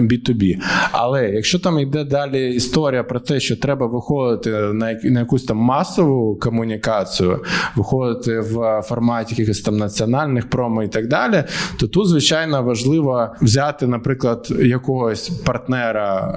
B2B. 0.00 0.56
Але 0.92 1.30
якщо 1.30 1.58
там 1.58 1.78
йде 1.78 2.04
далі 2.04 2.54
історія 2.54 3.04
про 3.04 3.20
те, 3.20 3.40
що 3.40 3.56
треба 3.56 3.86
виходити 3.86 4.50
на, 4.50 4.90
якусь 4.90 5.44
там 5.44 5.56
масову 5.56 6.36
комунікацію, 6.36 7.44
виходити 7.76 8.40
в 8.40 8.82
форматі 8.82 9.34
якихось 9.34 9.60
там 9.60 9.76
національних 9.76 10.50
промо 10.50 10.82
і 10.82 10.88
так 10.88 11.08
далі, 11.08 11.44
то 11.80 11.88
тут 11.88 12.08
звичайно 12.08 12.62
важливо 12.62 13.28
взяти, 13.40 13.86
наприклад, 13.86 14.48
якогось 14.64 15.28
партнера 15.28 16.34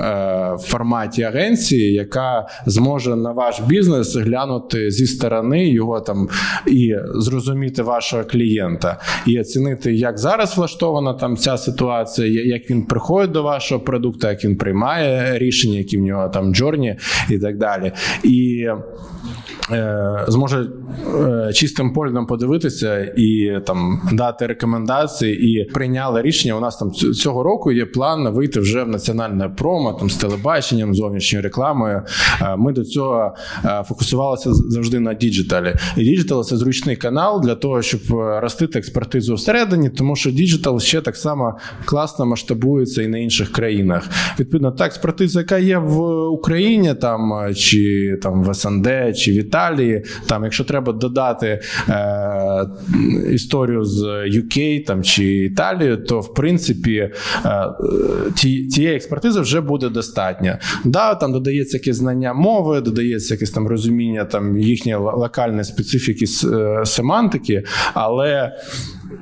е, 0.51 0.55
в 0.55 0.59
форматі 0.59 1.23
агенції, 1.23 1.93
яка 1.93 2.47
зможе 2.65 3.15
на 3.15 3.31
ваш 3.31 3.59
бізнес 3.59 4.15
глянути 4.25 4.91
зі 4.91 5.07
сторони 5.07 5.69
його 5.69 5.99
там 5.99 6.29
і 6.67 6.95
зрозуміти 7.15 7.83
вашого 7.83 8.23
клієнта, 8.23 8.99
і 9.27 9.39
оцінити, 9.39 9.93
як 9.93 10.17
зараз 10.17 10.57
влаштована 10.57 11.13
там 11.13 11.37
ця 11.37 11.57
ситуація, 11.57 12.45
як 12.45 12.69
він 12.69 12.85
приходить 12.85 13.31
до 13.31 13.43
вашого 13.43 13.81
продукту, 13.81 14.27
як 14.27 14.45
він 14.45 14.57
приймає 14.57 15.39
рішення, 15.39 15.77
які 15.77 15.97
в 15.97 16.01
нього 16.01 16.29
там 16.29 16.55
джорні 16.55 16.95
і 17.29 17.39
так 17.39 17.57
далі. 17.57 17.91
І 18.23 18.67
зможе 20.27 20.67
е, 21.47 21.53
чистим 21.53 21.93
поглядом 21.93 22.25
подивитися 22.25 23.13
і 23.17 23.59
там 23.65 24.09
дати 24.13 24.47
рекомендації, 24.47 25.51
і 25.51 25.63
прийняли 25.63 26.21
рішення. 26.21 26.55
У 26.55 26.59
нас 26.59 26.77
там 26.77 26.91
цього 26.91 27.43
року 27.43 27.71
є 27.71 27.85
план 27.85 28.29
вийти 28.29 28.59
вже 28.59 28.83
в 28.83 28.87
національне 28.87 29.49
промо 29.49 29.93
там 29.93 30.09
з 30.09 30.15
телебаченням, 30.15 30.95
зовнішньою 30.95 31.43
рекламою. 31.43 32.01
Е, 32.41 32.55
Ми 32.57 32.73
до 32.73 32.83
цього 32.83 33.35
е, 33.65 33.83
фокусувалися 33.87 34.53
завжди 34.53 34.99
на 34.99 35.13
діджиталі. 35.13 35.75
І 35.97 36.03
digital 36.03 36.43
це 36.43 36.57
зручний 36.57 36.95
канал 36.95 37.41
для 37.41 37.55
того, 37.55 37.81
щоб 37.81 38.01
е, 38.11 38.39
ростити 38.39 38.79
експертизу 38.79 39.35
всередині, 39.35 39.89
тому 39.89 40.15
що 40.15 40.31
digital 40.31 40.79
ще 40.79 41.01
так 41.01 41.15
само 41.15 41.57
класно 41.85 42.25
масштабується 42.25 43.01
і 43.01 43.07
на 43.07 43.17
інших 43.17 43.51
країнах. 43.51 44.09
Відповідно, 44.39 44.71
та 44.71 44.85
експертиза, 44.85 45.39
яка 45.39 45.57
є 45.57 45.77
в 45.77 45.99
Україні, 46.27 46.93
там 46.93 47.33
е, 47.33 47.53
чи 47.53 48.17
там 48.21 48.43
в 48.43 48.53
СНД, 48.53 49.17
чи 49.17 49.31
в 49.31 49.35
Італії, 49.35 49.54
там, 50.27 50.43
якщо 50.43 50.63
треба 50.63 50.93
додати 50.93 51.61
е, 51.89 52.65
історію 53.31 53.83
з 53.83 54.03
UK 54.05 54.85
там 54.85 55.03
чи 55.03 55.25
Італії, 55.25 55.97
то 55.97 56.19
в 56.19 56.33
принципі 56.33 56.95
е, 56.95 57.11
ті, 58.35 58.67
тієї 58.67 58.95
експертизи 58.95 59.39
вже 59.39 59.61
буде 59.61 59.89
достатньо. 59.89 60.57
Да, 60.85 61.15
там 61.15 61.31
додається 61.31 61.77
якесь 61.77 61.95
знання 61.95 62.33
мови, 62.33 62.81
додається 62.81 63.33
якесь 63.33 63.51
там 63.51 63.67
розуміння 63.67 64.25
там 64.25 64.57
їхньої 64.57 64.97
локальної 64.97 65.63
специфіки 65.63 66.25
е, 66.53 66.85
семантики, 66.85 67.63
але 67.93 68.51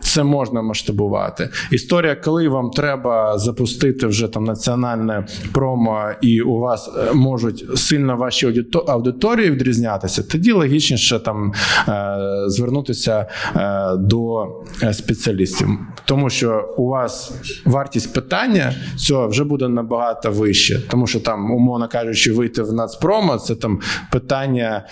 це 0.02 0.24
можна 0.24 0.62
масштабувати. 0.62 1.50
Історія, 1.72 2.16
коли 2.16 2.50
вам 2.50 2.70
треба 2.70 3.38
запустити 3.38 4.08
вже 4.08 4.28
там 4.28 4.44
національне 4.44 5.26
промо, 5.52 6.10
і 6.22 6.42
у 6.42 6.58
вас 6.60 6.90
е, 6.98 7.14
можуть 7.14 7.80
сильно 7.80 8.18
ваші 8.18 8.66
аудиторії 8.88 9.52
відрізнятися, 9.52 10.24
тоді 10.24 10.52
логічніше 10.52 11.20
там 11.20 11.54
е, 11.88 12.16
звернутися 12.48 13.28
е, 13.56 13.98
до 13.98 14.48
спеціалістів, 14.94 15.68
тому 16.06 16.30
що 16.30 16.76
у 16.78 16.88
вас 16.88 17.34
вартість 17.66 18.14
питання 18.14 18.74
цього 18.96 19.28
вже 19.28 19.44
буде 19.44 19.68
набагато 19.68 20.32
вище, 20.32 20.82
тому 20.90 21.08
що 21.08 21.20
там, 21.20 21.52
умовно 21.52 21.88
кажучи, 21.88 22.34
вийти 22.34 22.64
в 22.64 22.74
нацпромо, 22.74 23.38
це 23.38 23.56
там 23.56 23.80
питання. 24.12 24.86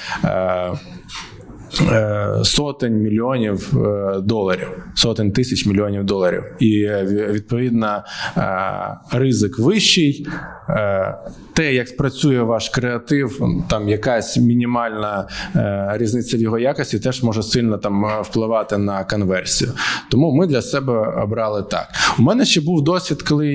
Е, 1.80 2.40
сотень 2.44 2.94
мільйонів 2.94 3.74
е, 3.78 4.20
доларів, 4.22 4.68
сотень 4.96 5.32
тисяч 5.32 5.66
мільйонів 5.66 6.04
доларів. 6.04 6.44
І 6.60 6.82
е, 6.82 7.28
відповідно 7.32 8.04
ризик 9.12 9.60
вищий. 9.60 10.28
Те, 11.54 11.74
як 11.74 11.88
спрацює 11.88 12.42
ваш 12.42 12.70
креатив, 12.70 13.42
там 13.70 13.90
якась 13.90 14.38
мінімальна 14.38 15.28
різниця 15.94 16.38
в 16.38 16.40
його 16.40 16.60
якості, 16.60 17.00
теж 17.00 17.24
може 17.24 17.44
сильно 17.44 17.78
там 17.78 18.06
впливати 18.22 18.78
на 18.78 19.04
конверсію. 19.04 19.72
Тому 20.12 20.32
ми 20.32 20.48
для 20.48 20.62
себе 20.62 20.94
обрали 21.24 21.64
так. 21.64 21.88
У 22.20 22.22
мене 22.22 22.46
ще 22.46 22.62
був 22.62 22.84
досвід, 22.84 23.22
коли, 23.22 23.48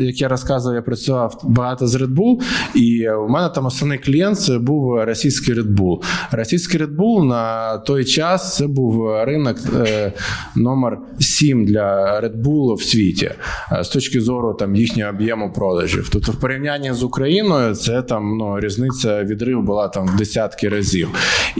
як 0.00 0.20
я 0.20 0.28
розказував, 0.28 0.76
я 0.76 0.82
працював 0.82 1.40
багато 1.44 1.86
з 1.86 1.96
Red 1.96 2.14
Bull, 2.14 2.40
і 2.74 3.10
у 3.10 3.28
мене 3.28 3.48
там 3.48 3.66
основний 3.66 3.98
клієнт 3.98 4.40
це 4.40 4.58
був 4.58 5.04
російський 5.04 5.54
Red 5.54 5.74
Bull. 5.74 6.02
Російський 6.30 6.80
Red 6.80 6.97
на 6.98 7.78
той 7.78 8.04
час 8.04 8.56
це 8.56 8.66
був 8.66 9.10
ринок 9.24 9.56
е, 9.74 10.12
номер 10.56 10.98
7 11.18 11.66
для 11.66 12.20
Red 12.20 12.42
Bull 12.42 12.74
в 12.74 12.82
світі 12.82 13.30
е, 13.72 13.84
з 13.84 13.88
точки 13.88 14.20
зору 14.20 14.54
там 14.54 14.76
їхнього 14.76 15.10
об'єму 15.10 15.52
продажів. 15.52 16.08
Тобто, 16.12 16.32
в 16.32 16.40
порівнянні 16.40 16.92
з 16.92 17.02
Україною, 17.02 17.74
це 17.74 18.02
там 18.02 18.36
ну 18.38 18.60
різниця 18.60 19.24
відрив 19.24 19.62
була 19.62 19.88
там 19.88 20.06
в 20.06 20.16
десятки 20.16 20.68
разів. 20.68 21.08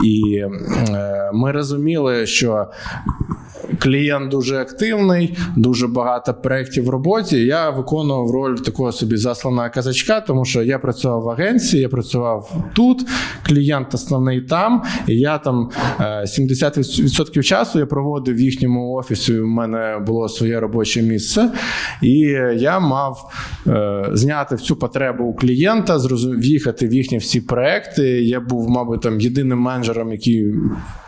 І 0.05 0.37
е, 0.37 0.51
ми 1.35 1.53
розуміли, 1.53 2.27
що 2.27 2.67
клієнт 3.79 4.31
дуже 4.31 4.57
активний, 4.57 5.37
дуже 5.57 5.87
багато 5.87 6.35
проєктів 6.35 6.85
в 6.85 6.89
роботі. 6.89 7.45
Я 7.45 7.71
виконував 7.71 8.31
роль 8.31 8.57
такого 8.57 8.93
собі 8.93 9.17
засланого 9.17 9.69
казачка, 9.75 10.21
тому 10.21 10.45
що 10.45 10.63
я 10.63 10.79
працював 10.79 11.23
в 11.23 11.31
агенції, 11.31 11.83
я 11.83 11.89
працював 11.89 12.65
тут, 12.75 12.99
клієнт 13.43 13.95
основний 13.95 14.41
там. 14.41 14.83
І 15.07 15.15
я 15.15 15.39
там 15.39 15.71
е, 16.01 16.05
70% 16.05 17.43
часу 17.43 17.79
я 17.79 17.87
проводив 17.87 18.37
в 18.37 18.41
їхньому 18.41 18.93
офісі. 18.93 19.39
У 19.39 19.47
мене 19.47 19.99
було 20.07 20.29
своє 20.29 20.61
робоче 20.61 21.03
місце, 21.03 21.51
і 22.03 22.19
я 22.57 22.79
мав 22.79 23.33
е, 23.67 24.05
зняти 24.13 24.55
всю 24.55 24.79
потребу 24.79 25.25
у 25.25 25.35
клієнта, 25.35 25.99
в'їхати 26.39 26.89
в 26.89 26.95
їхні 26.95 27.19
всі 27.19 27.41
проекти. 27.41 28.03
Я 28.23 28.41
був, 28.41 28.71
мабуть, 28.71 29.01
там 29.01 29.21
єдиним 29.21 29.59
менеджером, 29.59 30.13
який 30.13 30.55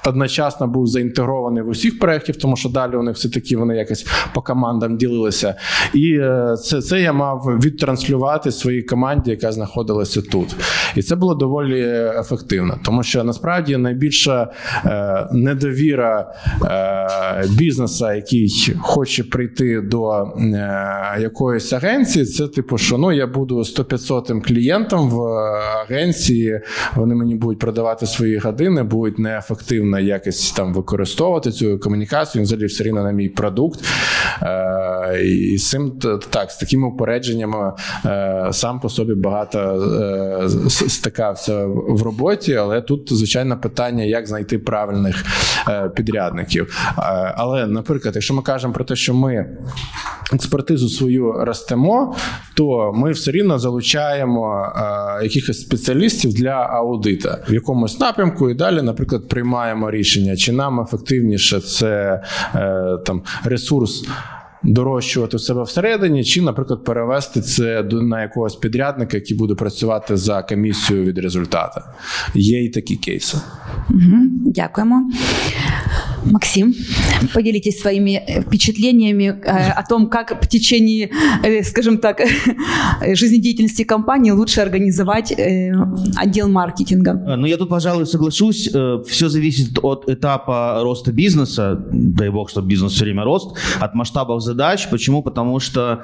одночасно 0.06 0.66
був 0.68 0.86
заінтегрований 0.86 1.62
в 1.62 1.68
усіх 1.68 1.98
проєктів, 1.98 2.36
тому 2.36 2.56
що 2.56 2.59
далі 2.68 2.96
у 2.96 3.02
них 3.02 3.16
все 3.16 3.28
таки 3.28 3.56
вони 3.56 3.76
якось 3.76 4.06
по 4.34 4.42
командам 4.42 4.96
ділилися. 4.96 5.54
І 5.94 6.12
е, 6.12 6.56
це, 6.64 6.82
це 6.82 7.00
я 7.00 7.12
мав 7.12 7.58
відтранслювати 7.64 8.52
своїй 8.52 8.82
команді, 8.82 9.30
яка 9.30 9.52
знаходилася 9.52 10.22
тут. 10.22 10.56
І 10.96 11.02
це 11.02 11.16
було 11.16 11.34
доволі 11.34 11.82
ефективно, 12.20 12.78
тому 12.84 13.02
що 13.02 13.24
насправді 13.24 13.76
найбільша 13.76 14.50
е, 14.84 15.28
недовіра 15.32 16.34
е, 16.64 17.48
бізнесу, 17.48 18.12
який 18.12 18.48
хоче 18.80 19.24
прийти 19.24 19.80
до 19.80 20.22
е, 20.22 21.16
якоїсь 21.20 21.72
агенції, 21.72 22.24
це 22.24 22.48
типу, 22.48 22.78
що 22.78 22.98
ну 22.98 23.12
я 23.12 23.26
буду 23.26 23.58
100-500 23.58 24.46
клієнтом 24.46 25.10
в 25.10 25.20
агенції, 25.84 26.60
вони 26.94 27.14
мені 27.14 27.34
будуть 27.34 27.58
продавати 27.58 28.06
свої 28.06 28.38
години, 28.38 28.82
будуть 28.82 29.18
неефективно 29.18 30.00
якось 30.00 30.52
там 30.52 30.74
використовувати 30.74 31.50
цю 31.50 31.78
комунікацію. 31.78 32.44
Взагалі 32.50 32.66
все 32.66 32.84
рівно 32.84 33.02
на 33.02 33.12
мій 33.12 33.28
продукт. 33.28 33.80
Е, 34.42 35.22
і 35.24 35.58
з 35.58 35.68
цим 35.68 35.92
так, 36.30 36.50
з 36.50 36.56
такими 36.56 36.88
упередженнями 36.88 37.72
е, 38.06 38.48
сам 38.52 38.80
по 38.80 38.88
собі 38.88 39.14
багато 39.14 39.58
е, 39.58 40.70
стикався 40.70 41.66
в 41.66 42.02
роботі, 42.02 42.54
але 42.54 42.80
тут, 42.80 43.12
звичайно, 43.12 43.60
питання, 43.60 44.04
як 44.04 44.26
знайти 44.26 44.58
правильних 44.58 45.24
підрядників. 45.96 46.92
Але, 47.36 47.66
наприклад, 47.66 48.14
якщо 48.14 48.34
ми 48.34 48.42
кажемо 48.42 48.74
про 48.74 48.84
те, 48.84 48.96
що 48.96 49.14
ми 49.14 49.46
експертизу 50.32 50.88
свою 50.88 51.32
ростемо, 51.32 52.14
то 52.54 52.92
ми 52.94 53.12
все 53.12 53.30
рівно 53.30 53.58
залучаємо 53.58 54.72
якихось 55.22 55.60
спеціалістів 55.60 56.34
для 56.34 56.50
аудита 56.50 57.38
в 57.48 57.54
якомусь 57.54 58.00
напрямку, 58.00 58.50
і 58.50 58.54
далі, 58.54 58.82
наприклад, 58.82 59.28
приймаємо 59.28 59.90
рішення, 59.90 60.36
чи 60.36 60.52
нам 60.52 60.80
ефективніше 60.80 61.60
це 61.60 62.22
там 63.06 63.22
ресурс 63.44 64.04
дорощувати 64.62 65.38
себе 65.38 65.62
всередині, 65.62 66.24
чи, 66.24 66.42
наприклад, 66.42 66.84
перевести 66.84 67.40
це 67.40 67.82
на 67.82 68.22
якогось 68.22 68.56
підрядника, 68.56 69.16
який 69.16 69.36
буде 69.36 69.54
працювати 69.54 70.16
за 70.16 70.42
комісію 70.42 71.04
від 71.04 71.18
результату. 71.18 71.80
Є 72.34 72.64
і 72.64 72.68
такі 72.68 72.96
кейси. 72.96 73.38
Угу, 73.90 74.39
Дякуємо. 74.46 75.10
Максим, 76.24 76.74
поделитесь 77.34 77.80
своими 77.80 78.42
впечатлениями 78.46 79.24
э, 79.24 79.72
о 79.76 79.82
том, 79.88 80.08
как 80.08 80.42
в 80.42 80.46
течение, 80.46 81.10
э, 81.42 81.62
скажем 81.64 81.98
так, 81.98 82.20
жизнедеятельности 83.14 83.84
компании 83.84 84.30
лучше 84.30 84.60
организовать 84.60 85.32
э, 85.32 85.72
отдел 86.16 86.48
маркетинга. 86.48 87.14
Ну, 87.36 87.46
я 87.46 87.56
тут, 87.56 87.68
пожалуй, 87.68 88.06
соглашусь. 88.06 88.68
Все 89.08 89.28
зависит 89.28 89.78
от 89.82 90.08
этапа 90.08 90.80
роста 90.82 91.12
бизнеса. 91.12 91.78
Дай 91.92 92.30
бог, 92.30 92.50
чтобы 92.50 92.68
бизнес 92.68 92.92
все 92.92 93.04
время 93.04 93.24
рост. 93.24 93.56
От 93.80 93.94
масштабов 93.94 94.42
задач. 94.42 94.88
Почему? 94.90 95.22
Потому 95.22 95.60
что, 95.60 96.02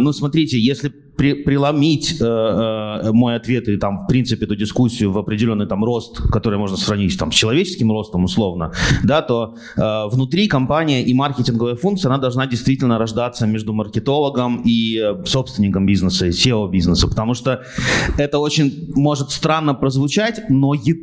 ну, 0.00 0.12
смотрите, 0.12 0.58
если 0.58 0.92
при, 1.18 1.34
преломить 1.34 2.16
э, 2.20 2.24
э, 2.24 3.12
мой 3.12 3.34
ответ 3.34 3.68
и 3.68 3.76
там, 3.76 4.04
в 4.04 4.06
принципе, 4.06 4.44
эту 4.44 4.54
дискуссию 4.54 5.10
в 5.12 5.18
определенный 5.18 5.66
там 5.66 5.84
рост, 5.84 6.22
который 6.30 6.58
можно 6.58 6.76
сравнить 6.76 7.18
там 7.18 7.32
с 7.32 7.34
человеческим 7.34 7.90
ростом 7.90 8.24
условно, 8.24 8.72
да, 9.02 9.20
то 9.20 9.56
э, 9.76 10.08
внутри 10.10 10.46
компания 10.46 11.02
и 11.02 11.12
маркетинговая 11.14 11.74
функция, 11.74 12.10
она 12.10 12.18
должна 12.18 12.46
действительно 12.46 12.98
рождаться 12.98 13.46
между 13.46 13.72
маркетологом 13.72 14.62
и 14.64 14.98
э, 14.98 15.24
собственником 15.24 15.86
бизнеса, 15.86 16.28
SEO 16.28 16.70
бизнеса, 16.70 17.08
потому 17.08 17.34
что 17.34 17.62
это 18.16 18.38
очень 18.38 18.92
может 18.94 19.30
странно 19.30 19.74
прозвучать, 19.74 20.42
но 20.48 20.74
е, 20.74 20.94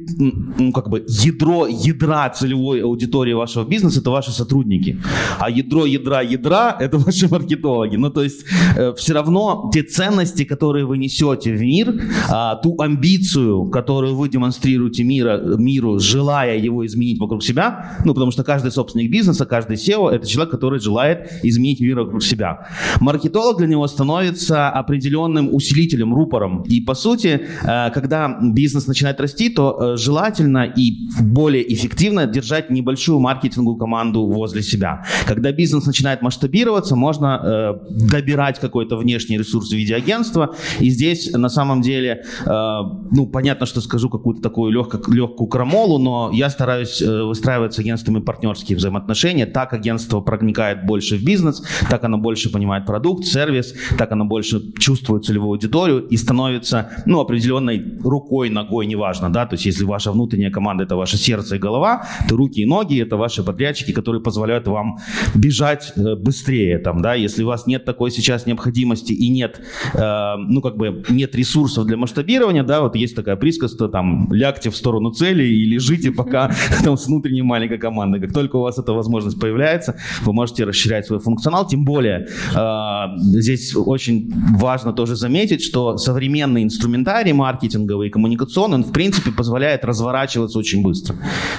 ну, 0.58 0.72
как 0.72 0.90
бы 0.90 1.06
ядро 1.08 1.68
ядра 1.68 2.30
целевой 2.30 2.82
аудитории 2.84 3.34
вашего 3.34 3.66
бизнеса 3.66 4.00
это 4.00 4.12
ваши 4.12 4.32
сотрудники, 4.32 4.98
а 5.40 5.50
ядро 5.50 5.86
ядра 5.86 6.22
ядра 6.22 6.78
это 6.80 6.98
ваши 6.98 7.28
маркетологи. 7.28 7.98
Ну, 7.98 8.10
то 8.10 8.24
есть 8.24 8.46
э, 8.78 8.94
все 8.94 9.14
равно 9.14 9.70
те 9.74 9.84
ценности, 9.84 10.05
ценности, 10.06 10.46
которые 10.46 10.86
вы 10.86 10.98
несете 10.98 11.54
в 11.54 11.62
мир, 11.62 12.02
а, 12.30 12.56
ту 12.56 12.80
амбицию, 12.80 13.70
которую 13.70 14.16
вы 14.16 14.30
демонстрируете 14.30 15.04
мира, 15.04 15.42
миру, 15.58 16.00
желая 16.00 16.58
его 16.58 16.86
изменить 16.86 17.20
вокруг 17.20 17.44
себя, 17.44 17.98
ну, 18.06 18.14
потому 18.14 18.32
что 18.32 18.44
каждый 18.44 18.72
собственник 18.72 19.12
бизнеса, 19.12 19.46
каждый 19.46 19.78
SEO– 19.78 20.10
это 20.12 20.28
человек, 20.28 20.52
который 20.52 20.80
желает 20.80 21.32
изменить 21.44 21.80
мир 21.80 22.00
вокруг 22.00 22.24
себя. 22.24 22.68
Маркетолог 23.02 23.58
для 23.58 23.68
него 23.68 23.88
становится 23.88 24.70
определенным 24.70 25.54
усилителем, 25.54 26.14
рупором. 26.14 26.64
И, 26.70 26.82
по 26.82 26.94
сути, 26.94 27.42
э, 27.64 27.92
когда 27.92 28.38
бизнес 28.42 28.88
начинает 28.88 29.20
расти, 29.20 29.50
то 29.50 29.78
э, 29.80 29.98
желательно 29.98 30.74
и 30.78 30.94
более 31.22 31.74
эффективно 31.74 32.28
держать 32.28 32.70
небольшую 32.70 33.20
маркетинговую 33.20 33.78
команду 33.78 34.26
возле 34.26 34.62
себя. 34.62 35.04
Когда 35.28 35.52
бизнес 35.52 35.86
начинает 35.86 36.22
масштабироваться, 36.22 36.96
можно 36.96 37.42
э, 37.44 37.74
добирать 38.12 38.60
какой-то 38.60 38.98
внешний 38.98 39.38
ресурс 39.38 39.70
в 39.70 39.76
виде 39.76 39.95
агентства. 39.96 40.56
И 40.80 40.90
здесь 40.90 41.32
на 41.32 41.50
самом 41.50 41.82
деле, 41.82 42.24
э, 42.46 42.48
ну, 42.48 43.28
понятно, 43.28 43.66
что 43.66 43.82
скажу 43.82 44.10
какую-то 44.10 44.42
такую 44.42 44.72
легко, 44.72 45.00
легкую 45.12 45.48
крамолу, 45.48 45.98
но 45.98 46.32
я 46.34 46.50
стараюсь 46.50 47.02
э, 47.02 47.24
выстраивать 47.24 47.74
с 47.74 47.80
агентствами 47.80 48.20
партнерские 48.20 48.78
взаимоотношения. 48.78 49.46
Так 49.46 49.74
агентство 49.74 50.22
проникает 50.22 50.86
больше 50.86 51.18
в 51.18 51.24
бизнес, 51.24 51.64
так 51.90 52.04
оно 52.04 52.18
больше 52.18 52.52
понимает 52.52 52.86
продукт, 52.86 53.26
сервис, 53.26 53.74
так 53.98 54.12
оно 54.12 54.26
больше 54.26 54.62
чувствует 54.80 55.26
целевую 55.26 55.52
аудиторию 55.52 56.08
и 56.08 56.18
становится, 56.18 56.90
ну, 57.06 57.20
определенной 57.20 58.00
рукой, 58.04 58.50
ногой, 58.50 58.86
неважно, 58.86 59.32
да, 59.32 59.46
то 59.46 59.56
есть 59.56 59.66
если 59.66 59.86
ваша 59.86 60.12
внутренняя 60.12 60.52
команда 60.52 60.84
это 60.84 60.96
ваше 60.96 61.18
сердце 61.18 61.56
и 61.56 61.60
голова, 61.60 62.08
то 62.30 62.36
руки 62.36 62.62
и 62.62 62.66
ноги 62.66 63.02
это 63.02 63.18
ваши 63.18 63.44
подрядчики, 63.44 63.92
которые 63.92 64.22
позволяют 64.22 64.68
вам 64.68 64.98
бежать 65.34 65.94
э, 65.96 66.16
быстрее, 66.16 66.80
там, 66.80 67.02
да, 67.02 67.14
если 67.14 67.44
у 67.44 67.48
вас 67.48 67.68
нет 67.68 67.86
такой 67.86 68.12
сейчас 68.12 68.46
необходимости 68.46 69.14
и 69.14 69.30
нет 69.30 69.62
э, 69.94 70.36
ну, 70.38 70.62
как 70.62 70.78
бы 70.78 71.04
нет 71.10 71.36
ресурсов 71.36 71.86
для 71.86 71.98
масштабирования, 71.98 72.64
да, 72.64 72.82
вот 72.82 72.96
есть 72.96 73.16
такая 73.16 73.36
присказка, 73.36 73.88
там, 73.88 74.32
лягте 74.32 74.70
в 74.70 74.76
сторону 74.76 75.12
цели 75.12 75.44
и 75.44 75.66
лежите 75.66 76.12
пока 76.12 76.52
там 76.84 76.98
с 76.98 77.08
внутренней 77.08 77.42
маленькой 77.42 77.78
командой. 77.78 78.20
Как 78.22 78.34
только 78.34 78.58
у 78.58 78.62
вас 78.62 78.78
эта 78.78 78.94
возможность 78.94 79.40
появляется, 79.40 79.96
вы 80.22 80.34
можете 80.34 80.64
расширять 80.66 81.06
свой 81.06 81.20
функционал, 81.20 81.68
тем 81.68 81.86
более 81.86 82.28
э, 82.56 83.18
здесь 83.18 83.76
очень 83.76 84.32
важно 84.58 84.94
тоже 84.94 85.16
заметить, 85.16 85.64
что 85.64 85.98
современный 85.98 86.64
инструментарий 86.64 87.34
маркетинговый 87.34 88.08
и 88.08 88.12
коммуникационный, 88.12 88.76
он, 88.76 88.84
в 88.84 88.92
принципе, 88.92 89.32
позволяет 89.32 89.86
разворачиваться 89.86 90.60
очень 90.60 90.84
быстро. 90.84 91.16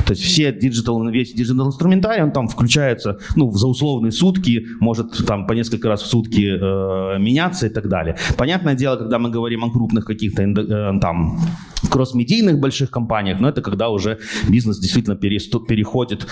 То 0.07 0.13
есть 0.13 0.23
все 0.23 0.53
диджитал, 0.53 1.09
весь 1.09 1.33
диджитал 1.33 1.69
инструментарий, 1.69 2.23
он 2.23 2.33
там 2.33 2.49
включается, 2.49 3.19
ну, 3.37 3.51
за 3.53 3.67
условные 3.67 4.13
сутки, 4.13 4.67
может 4.81 5.27
там 5.27 5.47
по 5.47 5.53
несколько 5.53 5.89
раз 5.89 6.03
в 6.03 6.07
сутки 6.07 6.43
э, 6.43 7.19
меняться 7.19 7.67
и 7.67 7.71
так 7.71 7.89
далее. 7.89 8.16
Понятное 8.37 8.75
дело, 8.75 8.97
когда 8.97 9.19
мы 9.19 9.31
говорим 9.31 9.65
о 9.65 9.71
крупных 9.71 10.05
каких-то 10.05 10.43
э, 10.43 11.01
там 11.01 11.39
кросс-медийных 11.91 12.59
больших 12.59 12.91
компаниях, 12.91 13.41
но 13.41 13.49
это 13.49 13.63
когда 13.63 13.89
уже 13.89 14.19
бизнес 14.49 14.79
действительно 14.79 15.17
переходит 15.17 16.27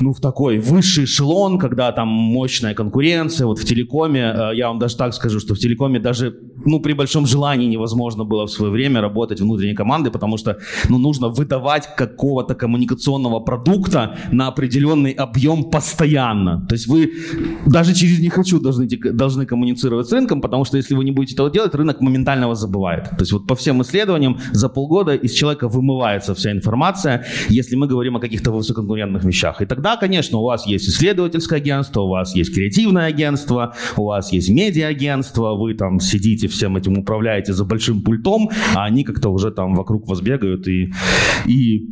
ну, 0.00 0.12
в 0.12 0.20
такой 0.20 0.58
высший 0.58 1.04
эшелон, 1.04 1.58
когда 1.58 1.92
там 1.92 2.08
мощная 2.08 2.74
конкуренция. 2.74 3.46
Вот 3.46 3.58
в 3.58 3.64
телекоме, 3.64 4.20
э, 4.20 4.56
я 4.56 4.68
вам 4.68 4.78
даже 4.78 4.96
так 4.96 5.14
скажу, 5.14 5.40
что 5.40 5.54
в 5.54 5.58
телекоме 5.58 5.98
даже 6.00 6.34
ну, 6.64 6.80
при 6.80 6.94
большом 6.94 7.26
желании 7.26 7.66
невозможно 7.66 8.24
было 8.24 8.46
в 8.46 8.50
свое 8.50 8.72
время 8.72 9.00
работать 9.00 9.40
внутренней 9.40 9.74
командой, 9.74 10.10
потому 10.10 10.38
что 10.38 10.56
ну, 10.88 10.98
нужно 10.98 11.28
выдавать 11.28 11.96
какого-то 11.96 12.54
коммуникационного 12.54 13.40
продукта 13.40 14.16
на 14.32 14.48
определенный 14.48 15.12
объем 15.12 15.64
постоянно. 15.64 16.66
То 16.68 16.74
есть 16.74 16.86
вы 16.86 17.12
даже 17.66 17.94
через 17.94 18.20
«не 18.20 18.28
хочу» 18.28 18.60
должны, 18.60 18.86
должны 19.12 19.46
коммуницировать 19.46 20.08
с 20.08 20.12
рынком, 20.12 20.40
потому 20.40 20.64
что 20.64 20.76
если 20.76 20.94
вы 20.98 21.04
не 21.04 21.12
будете 21.12 21.34
этого 21.34 21.50
делать, 21.50 21.74
рынок 21.74 22.00
моментально 22.00 22.48
вас 22.48 22.60
забывает. 22.60 23.04
То 23.10 23.20
есть 23.20 23.32
вот 23.32 23.46
по 23.46 23.54
всем 23.54 23.80
исследованиям 23.82 24.38
за 24.52 24.68
полгода 24.68 25.14
из 25.14 25.32
человека 25.32 25.68
вымывается 25.68 26.34
вся 26.34 26.52
информация, 26.52 27.24
если 27.48 27.76
мы 27.76 27.86
говорим 27.86 28.16
о 28.16 28.20
каких-то 28.20 28.50
высококонкурентных 28.50 29.24
вещах. 29.24 29.62
И 29.62 29.66
тогда, 29.66 29.96
конечно, 29.96 30.38
у 30.38 30.44
вас 30.44 30.66
есть 30.66 30.88
исследовательское 30.88 31.58
агентство, 31.58 32.02
у 32.02 32.08
вас 32.08 32.34
есть 32.34 32.54
креативное 32.54 33.06
агентство, 33.06 33.74
у 33.96 34.04
вас 34.04 34.32
есть 34.32 34.48
медиа-агентство, 34.50 35.54
вы 35.54 35.74
там 35.74 36.00
сидите 36.00 36.48
всем 36.48 36.76
этим 36.76 36.98
управляете 36.98 37.52
за 37.52 37.64
большим 37.64 38.02
пультом, 38.02 38.50
а 38.74 38.84
они 38.84 39.04
как-то 39.04 39.30
уже 39.30 39.50
там 39.50 39.74
вокруг 39.74 40.08
вас 40.08 40.20
бегают 40.20 40.66
и, 40.68 40.92
и 41.46 41.86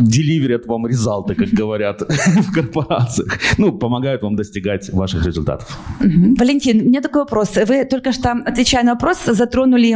деливерят 0.00 0.66
вам 0.66 0.86
резалты, 0.86 1.34
как 1.34 1.48
говорят 1.52 2.00
в 2.00 2.52
корпорациях. 2.52 3.38
Ну, 3.58 3.72
помогают 3.72 4.22
вам 4.22 4.36
достигать 4.36 4.92
ваших 4.92 5.26
результатов. 5.26 5.78
Валентин, 6.00 6.80
у 6.80 6.84
меня 6.84 7.00
такой 7.00 7.22
вопрос. 7.22 7.56
Вы 7.66 7.84
только 7.84 8.03
что, 8.11 8.31
отвечая 8.45 8.83
на 8.83 8.93
вопрос, 8.93 9.17
затронули 9.25 9.93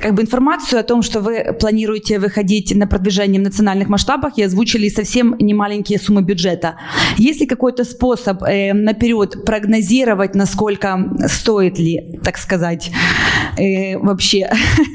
как 0.00 0.14
бы 0.14 0.22
информацию 0.22 0.80
о 0.80 0.82
том, 0.82 1.02
что 1.02 1.20
вы 1.20 1.56
планируете 1.60 2.18
выходить 2.18 2.74
на 2.74 2.86
продвижение 2.86 3.40
в 3.40 3.44
национальных 3.44 3.88
масштабах 3.88 4.38
и 4.38 4.42
озвучили 4.42 4.88
совсем 4.88 5.36
немаленькие 5.40 5.98
суммы 5.98 6.22
бюджета. 6.22 6.74
Есть 7.18 7.40
ли 7.40 7.46
какой-то 7.46 7.84
способ 7.84 8.42
э, 8.42 8.72
наперед 8.72 9.44
прогнозировать, 9.44 10.34
насколько 10.34 10.98
стоит 11.28 11.78
ли, 11.78 12.18
так 12.24 12.38
сказать, 12.38 12.90
э, 13.58 13.98
вообще 13.98 14.50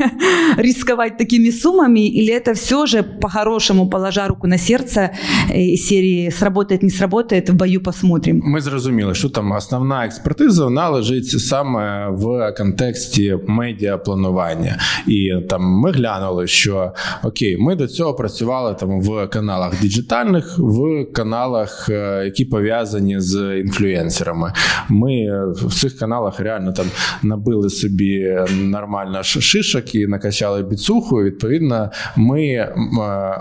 рисковать 0.58 1.18
такими 1.18 1.52
суммами, 1.52 2.08
или 2.08 2.34
это 2.34 2.54
все 2.54 2.86
же 2.86 3.04
по-хорошему 3.04 3.90
положа 3.90 4.16
положа 4.16 4.28
руку 4.28 4.48
на 4.48 4.58
серце 4.58 5.10
э, 5.50 5.78
серії 5.78 6.32
сработает, 6.32 6.84
не 6.84 6.90
сработает, 6.90 7.50
в 7.50 7.54
бою 7.54 7.84
посмотрим. 7.84 8.42
Ми 8.44 8.62
зрозуміли, 8.62 9.16
що 9.16 9.30
там 9.30 9.52
основна 9.52 10.06
експертиза 10.06 10.64
вона 10.64 10.90
лежить 10.90 11.30
саме 11.30 12.10
в 12.31 12.55
контексті 12.57 13.39
медіапланування. 13.47 14.79
І 15.07 15.33
там 15.49 15.63
ми 15.63 15.91
глянули, 15.91 16.47
що 16.47 16.93
окей, 17.25 17.57
ми 17.57 17.77
до 17.77 17.87
цього 17.87 18.15
працювали 18.15 18.75
там 18.75 19.01
в 19.01 19.27
каналах 19.27 19.81
діджитальних, 19.81 20.59
в 20.59 21.05
каналах, 21.13 21.89
е, 21.89 22.23
які 22.25 22.45
пов'язані 22.45 23.21
з 23.21 23.59
інфлюенсерами. 23.61 24.53
Ми 24.89 25.45
в 25.53 25.75
цих 25.81 25.99
каналах 25.99 26.41
реально 26.41 26.73
там 26.73 26.87
набили 27.23 27.71
собі 27.71 28.39
нормально 28.61 29.23
шишок 29.23 29.95
і 29.95 30.07
накачали 30.07 30.63
біцуху. 30.63 31.17
Відповідно, 31.17 31.91
ми 32.17 32.43
е, 32.47 32.75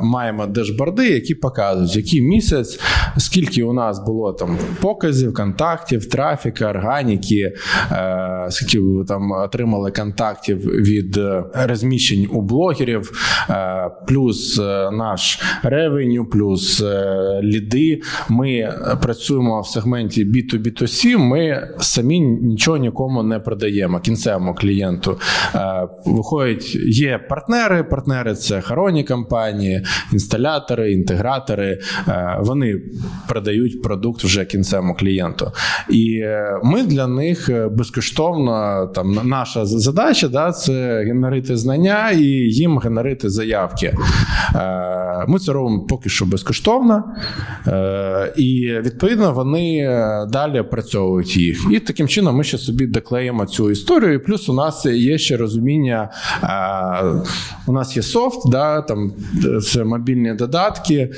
маємо 0.02 0.48
держ 0.48 0.70
дашборди, 0.70 1.10
які 1.10 1.36
показують, 1.36 1.96
який 1.96 2.22
місяць, 2.22 2.80
скільки 3.18 3.64
у 3.64 3.74
нас 3.74 4.00
було 4.06 4.34
там 4.34 4.58
показів, 4.82 5.34
контактів, 5.34 6.10
трафіка, 6.10 6.70
органіки, 6.70 7.54
е, 7.92 8.39
скільки 8.50 8.80
ви 8.80 9.06
там 9.06 9.32
отримали 9.32 9.92
контактів 9.92 10.58
від 10.60 11.20
розміщень 11.54 12.28
у 12.32 12.42
блогерів, 12.42 13.12
плюс 14.08 14.58
наш 14.92 15.42
ревеню, 15.64 16.26
плюс 16.26 16.84
ліди. 17.44 18.02
Ми 18.30 18.74
працюємо 19.02 19.62
в 19.62 19.68
сегменті 19.68 20.26
B2B2C, 20.26 21.18
Ми 21.18 21.70
самі 21.80 22.20
нічого 22.20 22.78
нікому 22.78 23.24
не 23.24 23.40
продаємо 23.40 24.00
кінцевому 24.00 24.56
клієнту. 24.56 25.20
Виходить, 26.06 26.76
є 26.76 27.18
партнери. 27.30 27.84
Партнери 27.84 28.36
це 28.36 28.62
хоронні 28.62 29.04
компанії, 29.04 29.86
інсталятори, 30.14 30.92
інтегратори. 30.92 31.80
Вони 32.40 32.82
продають 33.28 33.82
продукт 33.82 34.24
вже 34.24 34.46
кінцевому 34.46 34.96
клієнту. 34.96 35.52
І 35.90 36.20
е, 36.24 36.60
ми 36.64 36.84
для 36.84 37.08
них 37.08 37.50
е, 37.50 37.70
безкоштовно 38.30 38.88
там 38.96 39.20
наша 39.24 39.66
задача 39.66 40.28
да, 40.28 40.52
це 40.52 41.04
генерити 41.08 41.58
знання 41.58 42.12
і 42.12 42.24
їм 42.24 42.78
генерити 42.78 43.30
заявки. 43.30 43.96
Е, 44.56 45.26
ми 45.28 45.40
це 45.40 45.54
робимо 45.54 45.86
поки 45.86 46.10
що 46.10 46.26
безкоштовно, 46.26 47.04
і 48.38 48.74
відповідно 48.86 49.34
вони 49.34 49.84
далі 50.30 50.60
опрацьовують 50.60 51.38
їх. 51.38 51.66
І 51.72 51.80
таким 51.80 52.08
чином 52.08 52.36
ми 52.36 52.44
ще 52.44 52.58
собі 52.58 52.88
доклеїмо 52.88 53.46
цю 53.46 53.72
історію. 53.72 54.14
І 54.14 54.20
плюс 54.20 54.50
у 54.50 54.54
нас 54.54 54.86
є 54.86 55.18
ще 55.18 55.38
розуміння. 55.38 56.10
У 57.70 57.72
нас 57.72 57.98
є 57.98 58.04
софт, 58.04 58.50
да, 58.52 58.82
там 58.82 59.12
це 59.64 59.84
мобільні 59.84 60.34
додатки. 60.34 61.12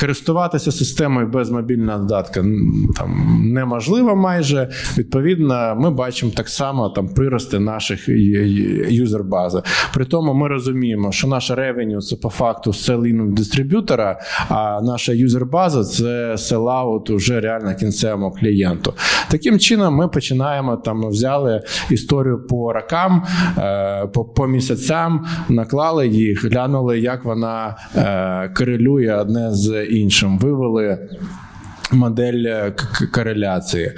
Користуватися 0.00 0.72
системою 0.72 1.26
без 1.26 1.50
мобільного 1.50 1.98
додатка 1.98 2.44
там 2.96 3.40
неможливо 3.44 4.16
майже. 4.16 4.68
Відповідно, 4.98 5.76
ми 5.78 5.90
бачимо 5.90 6.32
так 6.36 6.48
само 6.48 6.88
там 6.88 7.08
прирости 7.08 7.58
наших 7.58 8.08
юзер-бази. 8.88 9.62
При 9.94 10.04
тому 10.04 10.34
ми 10.34 10.48
розуміємо, 10.48 11.12
що 11.12 11.28
наша 11.28 11.54
ревеню 11.54 12.00
це 12.00 12.16
по 12.16 12.30
факту 12.30 12.72
селін 12.72 13.34
дистриб'ютора, 13.34 14.20
а 14.48 14.80
наша 14.82 15.12
юзер-база 15.12 15.84
це 15.84 16.38
селаут 16.38 17.10
уже 17.10 17.40
реально 17.40 17.74
кінцевому 17.74 18.30
клієнту. 18.30 18.94
Таким 19.30 19.58
чином, 19.58 19.94
ми 19.94 20.08
починаємо 20.08 20.76
там 20.76 21.08
взяли 21.08 21.62
історію 21.90 22.46
по 22.46 22.72
рокам, 22.72 23.24
е, 23.58 24.06
по 24.36 24.46
місяцям, 24.46 25.26
наклали 25.54 26.08
їх, 26.08 26.44
глянули, 26.44 27.00
як 27.00 27.24
вона 27.24 27.76
е, 27.96 28.54
корелює 28.54 29.14
одне 29.14 29.48
з 29.50 29.84
іншим. 29.84 30.38
Вивели 30.38 30.98
модель 31.92 32.44
е, 32.46 32.74
кореляції. 33.12 33.84
Е, 33.84 33.94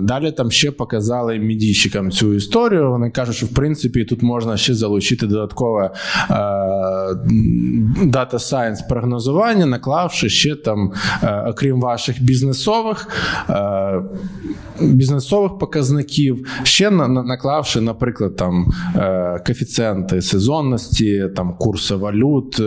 далі 0.00 0.32
там 0.32 0.50
ще 0.50 0.70
показали 0.70 1.38
мідійщикам 1.38 2.10
цю 2.10 2.34
історію. 2.34 2.90
Вони 2.90 3.10
кажуть, 3.10 3.36
що 3.36 3.46
в 3.46 3.54
принципі 3.54 4.04
тут 4.04 4.22
можна 4.22 4.56
ще 4.56 4.74
залучити 4.74 5.26
додаткове 5.26 5.90
data 8.04 8.38
science 8.38 8.82
прогнозування, 8.82 9.66
наклавши 9.66 10.28
ще 10.28 10.56
там, 10.56 10.92
е, 11.22 11.44
окрім 11.48 11.80
ваших 11.80 12.22
бізнесових 12.22 13.08
бізнесових 14.80 15.58
показників, 15.58 16.46
ще 16.62 16.90
наклавши, 16.90 17.80
наприклад, 17.80 18.36
там 18.36 18.66
коефіцієнти 19.46 20.22
сезонності, 20.22 21.28
там 21.36 21.54
курси 21.58 21.94
валют, 21.94 22.62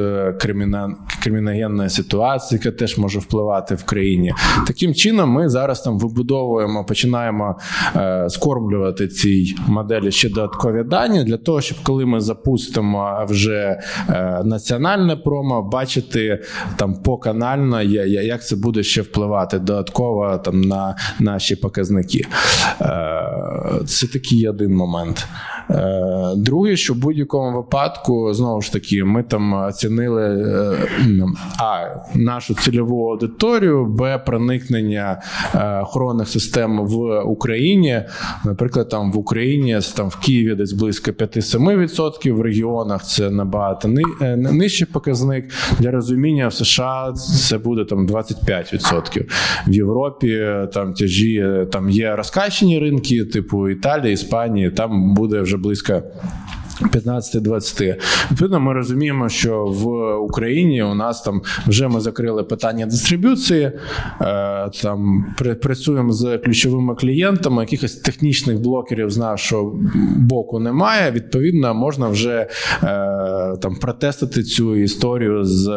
криміногенна 1.21 1.89
ситуація, 1.89 2.59
яка 2.63 2.77
теж 2.77 2.97
може 2.97 3.19
впливати 3.19 3.75
в 3.75 3.83
країні 3.83 4.14
країні. 4.15 4.33
Таким 4.67 4.93
чином, 4.93 5.29
ми 5.29 5.49
зараз 5.49 5.81
там 5.81 5.99
вибудовуємо, 5.99 6.85
починаємо 6.85 7.57
е, 7.95 8.25
скормлювати 8.29 9.07
цій 9.07 9.55
моделі 9.67 10.11
ще 10.11 10.29
додаткові 10.29 10.83
дані 10.83 11.23
для 11.23 11.37
того, 11.37 11.61
щоб 11.61 11.77
коли 11.83 12.05
ми 12.05 12.21
запустимо 12.21 13.25
вже 13.29 13.79
е, 14.09 14.41
національне 14.43 15.15
промо, 15.15 15.61
бачити 15.61 16.43
там 16.75 16.93
поканально, 16.93 17.81
як 17.81 18.45
це 18.45 18.55
буде 18.55 18.83
ще 18.83 19.01
впливати 19.01 19.59
додатково 19.59 20.37
там 20.37 20.61
на 20.61 20.95
наші 21.19 21.55
показники. 21.55 22.25
Е, 22.81 23.23
це 23.85 24.07
такий 24.07 24.49
один 24.49 24.75
момент. 24.75 25.27
Е, 25.69 26.35
друге, 26.37 26.75
що 26.75 26.93
в 26.93 26.97
будь-якому 26.97 27.57
випадку, 27.57 28.33
знову 28.33 28.61
ж 28.61 28.73
таки, 28.73 29.03
ми 29.03 29.23
там 29.23 29.53
оцінили 29.53 30.23
е, 30.23 31.27
а 31.59 31.87
нашу 32.15 32.53
цільову 32.55 33.09
аудиторію, 33.09 33.85
б 33.85 34.17
проникнення 34.17 35.21
е, 35.55 35.79
охоронних 35.81 36.27
систем 36.27 36.87
в 36.87 37.19
Україні. 37.19 38.01
Наприклад, 38.45 38.89
там 38.89 39.11
в 39.11 39.17
Україні 39.17 39.79
там 39.95 40.09
в 40.09 40.15
Києві 40.15 40.55
десь 40.55 40.73
близько 40.73 41.11
5-7%, 41.11 42.31
в 42.31 42.41
регіонах 42.41 43.03
це 43.03 43.29
набагато 43.29 43.87
нижчий 44.37 44.87
показник. 44.93 45.45
Для 45.79 45.91
розуміння 45.91 46.47
в 46.47 46.53
США 46.53 47.13
це 47.47 47.57
буде 47.57 47.85
там 47.85 48.07
25%. 48.07 49.25
В 49.67 49.73
Європі 49.73 50.47
там 50.73 50.93
тяжі 50.93 51.45
там 51.71 51.89
є 51.89 52.15
розкачені 52.15 52.79
ринки, 52.79 53.25
типу 53.25 53.69
Італії, 53.69 54.13
Іспанії, 54.13 54.71
там 54.71 55.13
буде 55.13 55.41
вже 55.41 55.54
близько 55.56 56.04
15-20. 56.81 58.01
Відповідно, 58.31 58.59
ми 58.59 58.73
розуміємо, 58.73 59.29
що 59.29 59.65
в 59.65 60.15
Україні 60.15 60.83
у 60.83 60.93
нас 60.93 61.21
там 61.21 61.41
вже 61.67 61.87
ми 61.87 61.99
закрили 61.99 62.43
питання 62.43 62.85
дистриб'юції, 62.85 63.71
е, 64.21 64.69
там 64.83 65.25
працюємо 65.61 66.11
з 66.11 66.37
ключовими 66.37 66.95
клієнтами, 66.95 67.63
якихось 67.63 67.95
технічних 67.95 68.61
блокерів 68.61 69.09
з 69.09 69.17
нашого 69.17 69.79
боку 70.17 70.59
немає. 70.59 71.11
Відповідно, 71.11 71.73
можна 71.73 72.07
вже 72.07 72.39
е, 72.39 72.47
там 73.61 73.75
протестити 73.81 74.43
цю 74.43 74.75
історію 74.75 75.43
з 75.43 75.69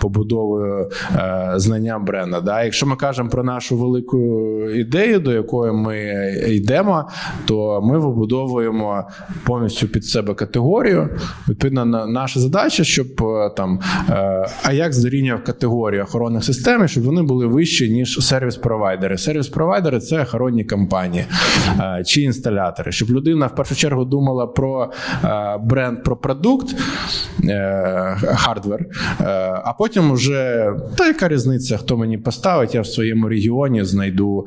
побудовою 0.00 0.90
е, 1.14 1.52
знання 1.56 1.98
бренда. 1.98 2.40
Да? 2.40 2.64
Якщо 2.64 2.86
ми 2.86 2.96
кажемо 2.96 3.28
про 3.28 3.44
нашу 3.44 3.76
велику 3.76 4.18
ідею, 4.70 5.20
до 5.20 5.32
якої 5.32 5.72
ми 5.72 5.98
йдемо, 6.48 7.08
то 7.46 7.80
ми 7.82 7.98
вибудовуємо 7.98 9.04
повністю 9.44 9.88
під 9.88 10.04
себе 10.04 10.19
себе 10.20 10.34
категорію. 10.34 11.08
Відповідно, 11.48 11.84
наша 12.06 12.40
задача, 12.40 12.84
щоб 12.84 13.06
е, 13.20 13.50
там 13.56 13.80
е, 14.10 14.46
Аякс 14.62 14.98
дорівнював 14.98 15.44
категорію 15.44 16.02
охоронних 16.02 16.44
систем, 16.44 16.88
щоб 16.88 17.04
вони 17.04 17.22
були 17.22 17.46
вищі, 17.46 17.90
ніж 17.90 18.18
сервіс-провайдери. 18.18 19.16
Сервіс-провайдери 19.16 19.98
це 19.98 20.22
охоронні 20.22 20.64
компанії 20.64 21.24
е, 21.80 22.04
чи 22.06 22.22
інсталятори, 22.22 22.92
щоб 22.92 23.10
людина 23.10 23.46
в 23.46 23.54
першу 23.54 23.76
чергу 23.76 24.04
думала 24.04 24.46
про 24.46 24.92
бренд, 25.60 26.02
про 26.04 26.16
продукт, 26.16 26.76
хардвер, 28.22 28.86
а 29.64 29.72
потім 29.78 30.12
вже 30.12 30.72
та 30.96 31.06
яка 31.06 31.28
різниця, 31.28 31.76
хто 31.76 31.96
мені 31.96 32.18
поставить, 32.18 32.74
я 32.74 32.80
в 32.80 32.86
своєму 32.86 33.28
регіоні 33.28 33.84
знайду 33.84 34.46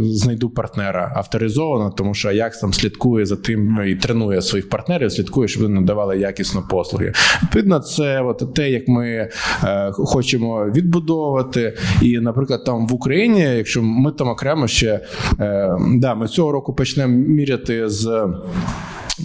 знайду 0.00 0.50
партнера 0.50 1.12
авторизовано, 1.16 1.90
тому 1.90 2.14
що 2.14 2.28
Аякс 2.28 2.60
там 2.60 2.72
слідкує 2.72 3.26
за 3.26 3.36
тим. 3.36 3.65
Ну, 3.68 3.84
і 3.84 3.94
тренує 3.94 4.42
своїх 4.42 4.68
партнерів, 4.68 5.12
слідкує, 5.12 5.48
щоб 5.48 5.62
вони 5.62 5.80
надавали 5.80 6.18
якісно 6.18 6.62
послуги. 6.70 7.12
Відповідно, 7.42 7.78
це 7.80 8.20
от 8.20 8.54
те, 8.54 8.70
як 8.70 8.88
ми 8.88 9.30
е, 9.64 9.90
хочемо 9.92 10.64
відбудовувати. 10.64 11.76
І, 12.02 12.18
наприклад, 12.18 12.64
там 12.64 12.86
в 12.86 12.94
Україні, 12.94 13.40
якщо 13.40 13.82
ми 13.82 14.12
там 14.12 14.28
окремо 14.28 14.68
ще 14.68 15.00
е, 15.40 15.76
да, 15.94 16.14
ми 16.14 16.28
цього 16.28 16.52
року 16.52 16.74
почнемо 16.74 17.16
міряти 17.16 17.88
з. 17.88 18.28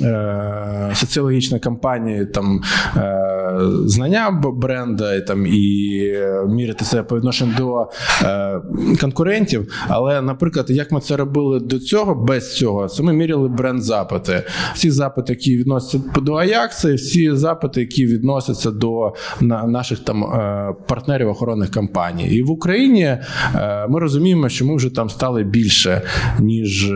Е, 0.01 0.91
соціологічна 0.95 1.59
кампанія 1.59 2.25
там 2.25 2.61
е, 2.97 3.57
знання 3.85 4.41
бренда 4.53 5.15
і 5.15 5.25
там 5.25 5.45
і 5.45 6.01
міряти 6.47 6.85
себе 6.85 7.03
по 7.03 7.17
відношенню 7.17 7.53
до 7.57 7.89
е, 8.23 8.61
конкурентів. 9.01 9.73
Але, 9.87 10.21
наприклад, 10.21 10.69
як 10.69 10.91
ми 10.91 10.99
це 10.99 11.15
робили 11.15 11.59
до 11.59 11.79
цього, 11.79 12.15
без 12.15 12.55
цього, 12.55 12.87
це 12.87 13.03
ми 13.03 13.13
міряли 13.13 13.49
бренд-запити. 13.49 14.43
Всі 14.73 14.91
запити, 14.91 15.33
які 15.33 15.57
відносяться 15.57 16.21
до 16.21 16.33
Аякса, 16.33 16.89
і 16.89 16.95
всі 16.95 17.35
запити, 17.35 17.81
які 17.81 18.05
відносяться 18.05 18.71
до 18.71 19.13
наших 19.67 19.99
там 19.99 20.25
партнерів 20.87 21.29
охоронних 21.29 21.71
компаній. 21.71 22.27
І 22.27 22.43
в 22.43 22.51
Україні 22.51 23.17
ми 23.89 23.99
розуміємо, 23.99 24.49
що 24.49 24.65
ми 24.65 24.75
вже 24.75 24.89
там 24.89 25.09
стали 25.09 25.43
більше, 25.43 26.01
ніж 26.39 26.93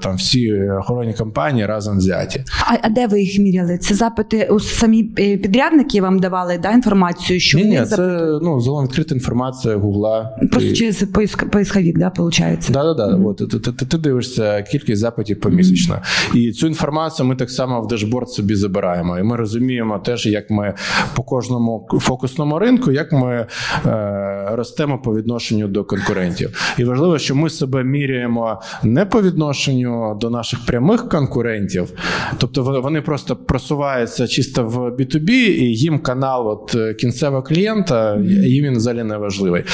там 0.00 0.16
всі 0.16 0.62
охоронні 0.62 1.14
компанії 1.14 1.66
разом 1.66 1.98
взяті. 1.98 2.21
Результаті. 2.22 2.44
А, 2.66 2.76
а 2.82 2.88
де 2.88 3.06
ви 3.06 3.22
їх 3.22 3.38
міряли? 3.38 3.78
Це 3.78 3.94
запити 3.94 4.48
у 4.50 4.60
самі 4.60 5.10
е, 5.18 5.36
підрядники 5.36 6.00
вам 6.00 6.18
давали 6.18 6.58
да, 6.62 6.70
інформацію, 6.70 7.40
що 7.40 7.58
ні, 7.58 7.64
ні, 7.64 7.82
це 7.84 7.96
ну 8.42 8.60
загалом 8.60 8.84
відкрита 8.84 9.14
інформація 9.14 9.76
Гугла. 9.76 10.38
Просто 10.50 10.70
Ти- 10.70 10.76
через 10.76 11.02
поиск, 11.02 11.50
поисковик, 11.50 11.98
да, 11.98 12.12
виходить? 12.16 12.68
Да, 12.70 12.82
да, 12.82 12.94
да. 12.94 13.18
От, 13.24 13.36
ти, 13.36 13.46
ти, 13.46 13.72
ти, 13.72 13.86
ти 13.86 13.98
дивишся 13.98 14.62
кількість 14.62 15.00
запитів 15.00 15.40
помісячно. 15.40 15.98
І 16.34 16.52
цю 16.52 16.66
інформацію 16.66 17.26
ми 17.26 17.36
так 17.36 17.50
само 17.50 17.82
в 17.82 17.86
дешборд 17.86 18.28
собі 18.28 18.54
забираємо. 18.54 19.18
І 19.18 19.22
ми 19.22 19.36
розуміємо 19.36 19.98
теж, 19.98 20.26
як 20.26 20.50
ми 20.50 20.74
по 21.14 21.22
кожному 21.22 21.88
фокусному 22.00 22.58
ринку, 22.58 22.92
як 22.92 23.12
ми 23.12 23.46
е, 23.86 24.48
ростемо 24.52 24.98
по 24.98 25.16
відношенню 25.16 25.68
до 25.68 25.84
конкурентів. 25.84 26.74
І 26.78 26.84
важливо, 26.84 27.18
що 27.18 27.34
ми 27.34 27.50
себе 27.50 27.84
міряємо 27.84 28.62
не 28.82 29.06
по 29.06 29.22
відношенню 29.22 30.18
до 30.20 30.30
наших 30.30 30.66
прямих 30.66 31.08
конкурентів, 31.08 31.92
тобто 32.38 32.62
вони- 32.62 33.02
просто 33.02 33.36
просуваються 33.36 34.26
чисто 34.26 34.64
в 34.64 34.76
B2B, 34.78 35.30
і 35.30 35.74
їм 35.74 35.98
канал 35.98 36.48
от 36.48 36.74
е, 36.74 36.94
кінцевого 36.94 37.42
клієнта 37.42 38.16
їм 38.26 38.64
він 38.64 38.76
взагалі 38.76 39.02
не 39.02 39.16
важливий. 39.16 39.64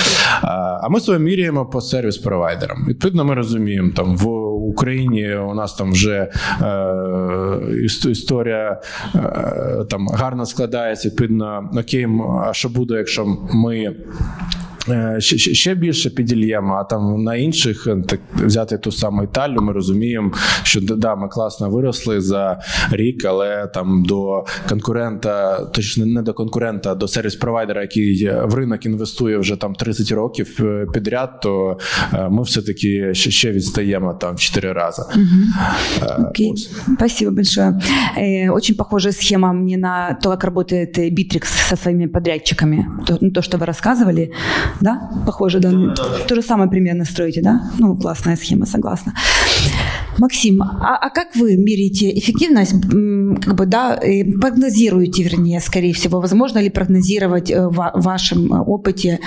А 0.42 0.78
а 0.82 0.88
ми 0.88 1.00
себе 1.00 1.18
міряємо 1.18 1.66
по 1.66 1.80
сервіс-провайдерам. 1.80 2.86
Відповідно, 2.88 3.24
ми 3.24 3.34
розуміємо, 3.34 3.92
там 3.96 4.16
в 4.16 4.28
Україні 4.68 5.34
у 5.34 5.54
нас 5.54 5.74
там 5.74 5.92
вже 5.92 6.30
е, 6.62 8.10
історія 8.10 8.80
е, 9.14 9.84
там 9.90 10.08
гарно 10.08 10.46
складається. 10.46 11.08
Відповідно, 11.08 11.70
окей, 11.78 12.06
а 12.46 12.52
що 12.52 12.68
буде, 12.68 12.94
якщо 12.94 13.26
ми. 13.54 13.94
е, 14.89 15.15
Ще, 15.19 15.37
ще- 15.37 15.53
ще 15.53 15.75
більше 15.75 16.09
підільємо, 16.09 16.73
а 16.73 16.83
там 16.83 17.23
на 17.23 17.35
інших 17.35 17.87
е, 17.87 17.97
так 18.07 18.19
взяти 18.35 18.77
ту 18.77 18.91
саму 18.91 19.23
Італію, 19.23 19.61
ми 19.61 19.73
розуміємо, 19.73 20.31
що 20.63 20.81
да, 20.81 20.95
да, 20.95 21.15
ми 21.15 21.27
класно 21.27 21.69
виросли 21.69 22.21
за 22.21 22.59
рік, 22.91 23.25
але 23.25 23.67
там 23.73 24.03
до 24.05 24.45
конкурента, 24.69 25.65
точно 25.65 26.05
не 26.05 26.21
до 26.21 26.33
конкурента, 26.33 26.91
а 26.91 26.95
до 26.95 27.05
сервіс-провайдера, 27.07 27.81
який 27.81 28.29
в 28.43 28.53
ринок 28.55 28.85
інвестує 28.85 29.37
вже 29.37 29.55
там 29.55 29.75
30 29.75 30.11
років 30.11 30.57
е, 30.59 30.85
підряд, 30.93 31.39
то 31.41 31.77
е, 32.13 32.29
ми 32.29 32.43
все-таки 32.43 33.09
ще, 33.13 33.31
ще 33.31 33.51
відстаємо 33.51 34.13
там 34.13 34.35
в 34.35 34.39
4 34.39 34.73
рази. 34.73 35.03
Е, 36.01 36.23
Окей, 36.29 36.51
ось. 36.53 36.69
спасибо 36.95 37.31
большое. 37.31 37.79
Э, 38.17 38.49
Очень 38.53 38.75
похожая 38.75 39.13
схема 39.13 39.53
мне 39.53 39.77
на 39.77 40.13
то, 40.23 40.29
как 40.29 40.43
работает 40.43 40.97
э, 40.97 41.09
Bittrex 41.09 41.45
со 41.69 41.75
своими 41.75 42.07
подрядчиками. 42.07 42.85
То, 43.07 43.17
ну, 43.21 43.31
то 43.31 43.41
что 43.41 43.57
вы 43.57 43.65
рассказывали, 43.65 44.29
да? 44.80 45.10
Похоже, 45.26 45.60
да? 45.60 45.70
То 46.28 46.34
же 46.34 46.42
самое 46.42 46.70
примерно 46.70 47.04
строите, 47.04 47.42
да? 47.42 47.70
Ну, 47.78 47.96
классная 47.96 48.36
схема, 48.36 48.66
согласна. 48.66 49.14
Максим, 50.18 50.62
а, 50.62 50.96
а 51.00 51.10
как 51.10 51.36
вы 51.36 51.56
меряете 51.56 52.16
эффективность, 52.18 52.72
как 52.72 53.54
бы, 53.54 53.66
да, 53.66 54.00
прогнозируете, 54.40 55.22
вернее, 55.22 55.60
скорее 55.60 55.92
всего, 55.92 56.20
возможно 56.20 56.58
ли 56.58 56.70
прогнозировать 56.70 57.50
э, 57.50 57.68
в 57.68 57.92
вашем 57.94 58.52
э, 58.52 58.60
опыте, 58.60 59.20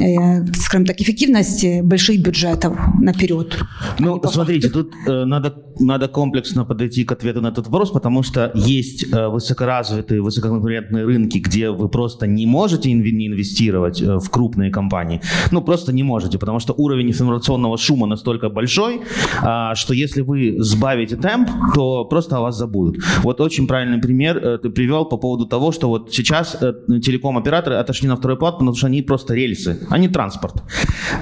э, 0.00 0.44
скажем 0.54 0.86
так, 0.86 1.00
эффективность 1.00 1.64
больших 1.82 2.22
бюджетов 2.22 2.76
наперед? 3.00 3.58
Ну, 3.98 4.18
по 4.20 4.28
смотрите, 4.28 4.68
тут 4.68 4.92
надо, 5.06 5.54
надо 5.80 6.08
комплексно 6.08 6.64
подойти 6.64 7.04
к 7.04 7.12
ответу 7.12 7.40
на 7.40 7.48
этот 7.48 7.66
вопрос, 7.66 7.90
потому 7.90 8.22
что 8.22 8.50
есть 8.54 9.06
высокоразвитые, 9.12 10.22
высококонкурентные 10.22 11.04
рынки, 11.04 11.38
где 11.38 11.70
вы 11.70 11.88
просто 11.88 12.26
не 12.26 12.46
можете 12.46 12.92
не 12.92 13.26
инвестировать 13.26 14.00
в 14.00 14.28
крупные 14.30 14.70
компании. 14.70 15.20
Ну, 15.50 15.62
просто 15.62 15.92
не 15.92 16.02
можете, 16.02 16.38
потому 16.38 16.60
что 16.60 16.74
уровень 16.76 17.08
информационного 17.08 17.78
шума 17.78 18.06
настолько 18.06 18.48
большой, 18.48 19.02
а, 19.42 19.74
что 19.74 19.94
если 19.94 20.21
вы 20.22 20.56
сбавите 20.58 21.16
темп, 21.16 21.50
то 21.74 22.04
просто 22.04 22.36
о 22.36 22.40
вас 22.40 22.56
забудут. 22.56 22.96
Вот 23.22 23.40
очень 23.40 23.66
правильный 23.66 23.98
пример 23.98 24.36
э, 24.38 24.58
ты 24.58 24.70
привел 24.70 25.04
по 25.04 25.16
поводу 25.16 25.46
того, 25.46 25.72
что 25.72 25.88
вот 25.88 26.12
сейчас 26.12 26.56
э, 26.60 26.72
телеком-операторы 27.00 27.76
отошли 27.76 28.08
на 28.08 28.16
второй 28.16 28.36
план, 28.36 28.52
потому 28.52 28.74
что 28.74 28.86
они 28.86 29.02
просто 29.02 29.34
рельсы, 29.34 29.86
они 29.90 30.08
транспорт. 30.08 30.62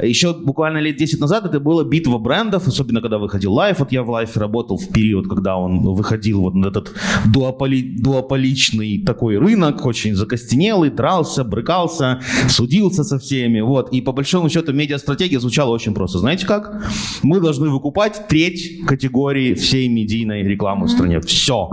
Еще 0.03 0.33
буквально 0.35 0.79
лет 0.79 0.97
10 0.97 1.21
назад 1.21 1.45
это 1.45 1.61
была 1.61 1.85
битва 1.85 2.19
брендов, 2.19 2.67
особенно 2.67 3.01
когда 3.01 3.19
выходил 3.19 3.57
Life. 3.59 3.77
Вот 3.79 3.93
я 3.93 4.03
в 4.03 4.11
Life 4.11 4.39
работал 4.39 4.77
в 4.79 4.89
период, 4.89 5.29
когда 5.29 5.57
он 5.57 5.81
выходил 5.83 6.41
вот 6.41 6.55
на 6.55 6.67
этот 6.67 6.93
дуополи- 7.27 7.97
дуополичный 7.99 9.03
такой 9.05 9.39
рынок, 9.39 9.85
очень 9.87 10.15
закостенелый, 10.15 10.91
дрался, 10.91 11.45
брыкался, 11.45 12.21
судился 12.49 13.05
со 13.05 13.19
всеми. 13.19 13.61
Вот. 13.61 13.93
И 13.93 14.01
по 14.01 14.13
большому 14.13 14.49
счету 14.49 14.73
медиастратегия 14.73 15.41
звучала 15.41 15.71
очень 15.71 15.95
просто. 15.95 16.19
Знаете 16.19 16.47
как? 16.47 16.85
Мы 17.23 17.41
должны 17.41 17.69
выкупать 17.69 18.29
треть 18.29 18.81
категории 18.91 19.55
всей 19.55 19.89
медийной 19.89 20.43
рекламы 20.43 20.87
в 20.87 20.91
стране. 20.91 21.21
Все. 21.21 21.69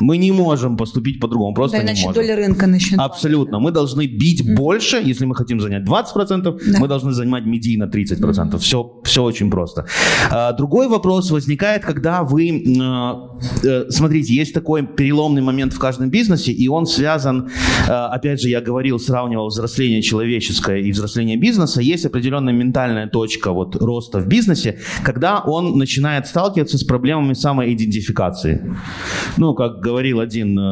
Мы 0.00 0.18
не 0.18 0.32
можем 0.32 0.76
поступить 0.76 1.18
по-другому, 1.20 1.54
просто 1.54 1.78
Да, 1.78 1.92
не 1.92 2.02
можем. 2.02 2.12
доля 2.12 2.36
рынка 2.36 2.66
начнет. 2.66 3.00
Абсолютно. 3.00 3.58
Мы 3.60 3.70
должны 3.70 4.06
бить 4.06 4.54
больше, 4.54 5.00
если 5.10 5.26
мы 5.26 5.34
хотим 5.34 5.60
занять 5.60 5.84
20%, 5.84 6.60
Да. 6.72 6.78
мы 6.80 6.88
должны 6.88 7.12
занимать 7.12 7.46
медийно 7.46 7.84
30%. 7.88 8.58
Все, 8.58 9.00
все 9.04 9.22
очень 9.22 9.50
просто. 9.50 9.86
А, 10.30 10.52
Другой 10.52 10.88
вопрос 10.88 11.30
возникает, 11.30 11.82
когда 11.82 12.22
вы, 12.22 12.48
э, 12.50 13.68
э, 13.68 13.90
смотрите, 13.90 14.34
есть 14.34 14.52
такой 14.54 14.86
переломный 14.86 15.42
момент 15.42 15.72
в 15.72 15.78
каждом 15.78 16.10
бизнесе, 16.10 16.52
и 16.52 16.68
он 16.68 16.84
связан, 16.84 17.48
э, 17.88 17.92
опять 17.92 18.42
же, 18.42 18.48
я 18.50 18.60
говорил, 18.60 18.98
сравнивал 18.98 19.46
взросление 19.48 20.02
человеческое 20.02 20.80
и 20.80 20.92
взросление 20.92 21.38
бизнеса, 21.38 21.80
есть 21.80 22.04
определенная 22.06 22.52
ментальная 22.52 23.06
точка 23.08 23.52
вот 23.52 23.76
роста 23.76 24.18
в 24.18 24.26
бизнесе, 24.26 24.74
когда 25.04 25.40
он 25.46 25.78
начинает 25.78 26.26
сталкиваться 26.26 26.49
с 26.56 26.84
проблемами 26.84 27.34
самоидентификации. 27.34 28.74
Ну, 29.36 29.54
как 29.54 29.80
говорил 29.80 30.20
один 30.20 30.58
э, 30.58 30.62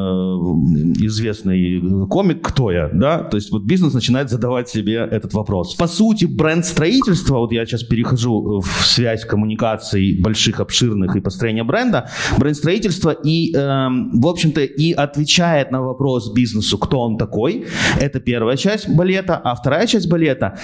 известный 1.07 2.07
комик, 2.09 2.43
кто 2.43 2.71
я, 2.71 2.88
да, 2.93 3.19
то 3.19 3.37
есть 3.37 3.51
вот 3.51 3.62
бизнес 3.62 3.95
начинает 3.95 4.31
задавать 4.31 4.69
себе 4.69 4.95
этот 4.95 5.35
вопрос. 5.35 5.75
По 5.75 5.87
сути, 5.87 6.25
бренд-строительство, 6.25 7.38
вот 7.38 7.53
я 7.53 7.64
сейчас 7.67 7.83
перехожу 7.83 8.61
в 8.61 8.87
связь 8.87 9.25
коммуникаций 9.25 10.19
больших, 10.21 10.61
обширных 10.61 11.17
и 11.17 11.21
построения 11.21 11.64
бренда, 11.64 12.09
бренд-строительство 12.38 13.11
и, 13.11 13.55
эм, 13.55 14.21
в 14.21 14.27
общем-то, 14.27 14.61
и 14.62 14.93
отвечает 14.93 15.71
на 15.71 15.83
вопрос 15.83 16.33
бизнесу, 16.33 16.79
кто 16.79 17.01
он 17.01 17.17
такой. 17.17 17.67
Это 18.01 18.21
первая 18.21 18.57
часть 18.57 18.88
балета, 18.88 19.37
а 19.37 19.55
вторая 19.55 19.87
часть 19.87 20.09
балета 20.09 20.59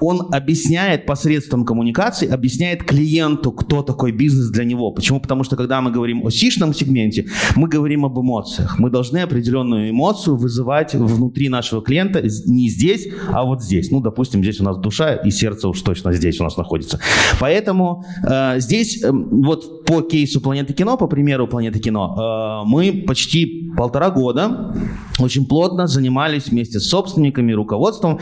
он 0.00 0.28
объясняет 0.32 1.06
посредством 1.06 1.64
коммуникации, 1.64 2.28
объясняет 2.28 2.84
клиенту, 2.84 3.52
кто 3.52 3.82
такой 3.82 4.12
бизнес 4.12 4.50
для 4.50 4.64
него. 4.64 4.90
Почему? 4.90 5.20
Потому 5.20 5.44
что 5.44 5.56
когда 5.56 5.80
мы 5.80 5.90
говорим 5.90 6.26
о 6.26 6.30
сишном 6.30 6.74
сегменте, 6.74 7.26
мы 7.56 7.68
говорим 7.68 8.04
об 8.04 8.18
эмоциях. 8.18 8.78
Мы 8.78 8.90
должны 8.90 9.18
определенную 9.18 9.90
эмоцию 9.90 10.36
вызывать 10.36 10.94
внутри 10.94 11.48
нашего 11.48 11.82
клиента 11.82 12.22
не 12.46 12.68
здесь, 12.68 13.08
а 13.28 13.44
вот 13.44 13.62
здесь. 13.62 13.90
Ну, 13.90 14.00
допустим, 14.00 14.42
здесь 14.42 14.60
у 14.60 14.64
нас 14.64 14.78
душа 14.78 15.14
и 15.14 15.30
сердце 15.30 15.68
уж 15.68 15.80
точно 15.82 16.12
здесь 16.12 16.40
у 16.40 16.44
нас 16.44 16.56
находится. 16.56 17.00
Поэтому 17.40 18.04
э, 18.26 18.60
здесь 18.60 19.02
э, 19.02 19.10
вот 19.12 19.84
по 19.84 20.02
кейсу 20.02 20.40
Планеты 20.40 20.72
кино, 20.72 20.96
по 20.96 21.06
примеру 21.06 21.46
Планеты 21.46 21.78
кино, 21.78 22.62
э, 22.64 22.68
мы 22.68 23.04
почти 23.06 23.70
полтора 23.76 24.10
года 24.10 24.74
очень 25.18 25.46
плотно 25.46 25.86
занимались 25.86 26.48
вместе 26.48 26.80
с 26.80 26.88
собственниками, 26.88 27.52
руководством 27.52 28.18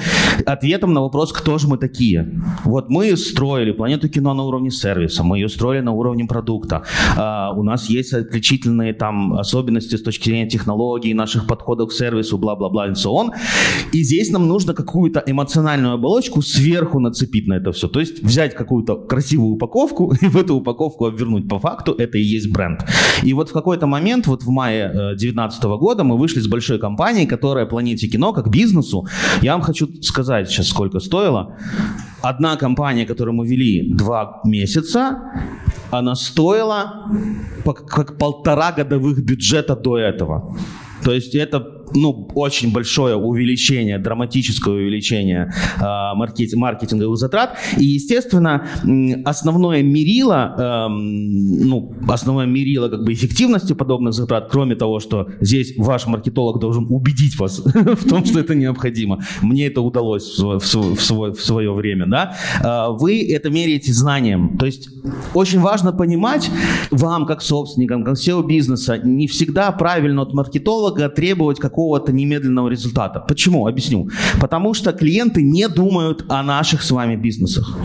ответом 0.47 0.93
на 0.93 1.01
вопрос, 1.01 1.33
кто 1.33 1.59
же 1.63 1.69
мы 1.69 1.79
такие. 1.79 2.43
Вот 2.65 2.91
мы 2.91 3.17
строили 3.17 3.73
планету 3.73 4.09
кино 4.09 4.35
на 4.35 4.43
уровне 4.43 4.71
сервиса, 4.71 5.23
мы 5.23 5.39
ее 5.39 5.49
строили 5.49 5.83
на 5.83 5.93
уровне 5.93 6.25
продукта. 6.25 6.83
А, 7.17 7.53
у 7.57 7.63
нас 7.63 7.89
есть 7.89 8.13
отличительные 8.13 8.93
там 8.93 9.35
особенности 9.35 9.97
с 9.97 10.03
точки 10.03 10.29
зрения 10.29 10.49
технологий, 10.49 11.15
наших 11.15 11.47
подходов 11.47 11.91
к 11.91 11.93
сервису, 11.93 12.39
бла-бла-бла 12.39 12.89
и 12.89 12.91
so 12.91 13.13
on. 13.13 13.31
И 13.93 14.03
здесь 14.03 14.31
нам 14.31 14.49
нужно 14.49 14.75
какую-то 14.75 15.23
эмоциональную 15.27 15.95
оболочку 15.95 16.43
сверху 16.43 17.01
нацепить 17.01 17.47
на 17.47 17.55
это 17.55 17.73
все. 17.73 17.89
То 17.89 18.01
есть 18.01 18.23
взять 18.23 18.55
какую-то 18.55 18.97
красивую 18.97 19.55
упаковку 19.55 20.15
и 20.21 20.27
в 20.27 20.37
эту 20.37 20.55
упаковку 20.55 21.07
обвернуть 21.07 21.49
по 21.49 21.59
факту, 21.59 21.93
это 21.93 22.19
и 22.19 22.23
есть 22.23 22.53
бренд. 22.53 22.85
И 23.23 23.35
вот 23.35 23.51
в 23.51 23.53
какой-то 23.53 23.87
момент, 23.87 24.27
вот 24.27 24.43
в 24.43 24.51
мае 24.51 24.91
2019 24.93 25.65
года 25.65 26.05
мы 26.05 26.17
вышли 26.17 26.41
с 26.41 26.49
большой 26.49 26.79
компанией, 26.79 27.27
которая 27.27 27.67
Планете 27.67 28.09
кино, 28.09 28.33
как 28.33 28.51
бизнесу, 28.51 29.07
я 29.41 29.53
вам 29.53 29.63
хочу 29.63 29.89
сказать 30.03 30.49
сейчас, 30.49 30.69
сколько 30.69 31.01
стоило. 31.01 31.52
Одна 32.23 32.57
компания, 32.57 33.07
которую 33.07 33.35
мы 33.35 33.47
вели 33.47 33.95
два 33.95 34.41
месяца, 34.45 35.19
она 35.91 36.15
стоила 36.15 37.11
как 37.65 38.19
полтора 38.19 38.73
годовых 38.73 39.25
бюджета 39.25 39.77
до 39.77 39.99
этого. 39.99 40.57
То 41.05 41.13
есть 41.13 41.35
это 41.35 41.82
ну, 41.95 42.29
очень 42.35 42.73
большое 42.73 43.17
увеличение, 43.17 43.99
драматическое 43.99 44.75
увеличение 44.75 45.53
э, 45.79 45.83
маркет, 46.15 46.53
маркетинговых 46.55 47.17
затрат. 47.17 47.59
И, 47.79 47.85
естественно, 47.85 48.67
основное 49.25 49.83
мерило, 49.83 50.55
э, 50.59 50.89
ну, 50.89 51.95
основное 52.09 52.47
мерило 52.47 52.89
как 52.89 53.05
бы 53.05 53.13
эффективности 53.13 53.73
подобных 53.73 54.13
затрат, 54.15 54.49
кроме 54.51 54.75
того, 54.75 55.01
что 55.01 55.29
здесь 55.41 55.75
ваш 55.77 56.07
маркетолог 56.07 56.61
должен 56.61 56.87
убедить 56.89 57.39
вас 57.39 57.59
в 57.65 58.09
том, 58.09 58.25
что 58.25 58.41
это 58.41 58.55
необходимо. 58.55 59.23
Мне 59.43 59.67
это 59.67 59.81
удалось 59.81 60.39
в, 60.39 60.59
в, 60.59 60.95
в, 60.95 61.41
свое 61.41 61.73
время, 61.73 62.07
да. 62.07 62.37
Э, 62.63 62.93
вы 62.97 63.23
это 63.31 63.51
меряете 63.51 63.93
знанием. 63.93 64.59
То 64.59 64.67
есть 64.67 64.89
очень 65.35 65.61
важно 65.61 65.93
понимать 65.93 66.51
вам, 66.91 67.27
как 67.27 67.43
собственникам, 67.43 68.05
как 68.05 68.15
SEO 68.15 68.47
бизнеса, 68.47 68.99
не 68.99 69.27
всегда 69.27 69.73
правильно 69.73 70.23
от 70.23 70.35
маркетолога 70.35 71.09
требовать 71.09 71.59
какого-то 71.83 72.13
немедленного 72.13 72.71
результата. 72.71 73.21
Почему? 73.21 73.67
Объясню. 73.67 74.09
Потому 74.41 74.75
что 74.75 74.93
клиенты 74.93 75.43
не 75.43 75.69
думают 75.69 76.25
о 76.29 76.43
наших 76.43 76.83
с 76.83 76.91
вами 76.91 77.17
бизнесах 77.17 77.77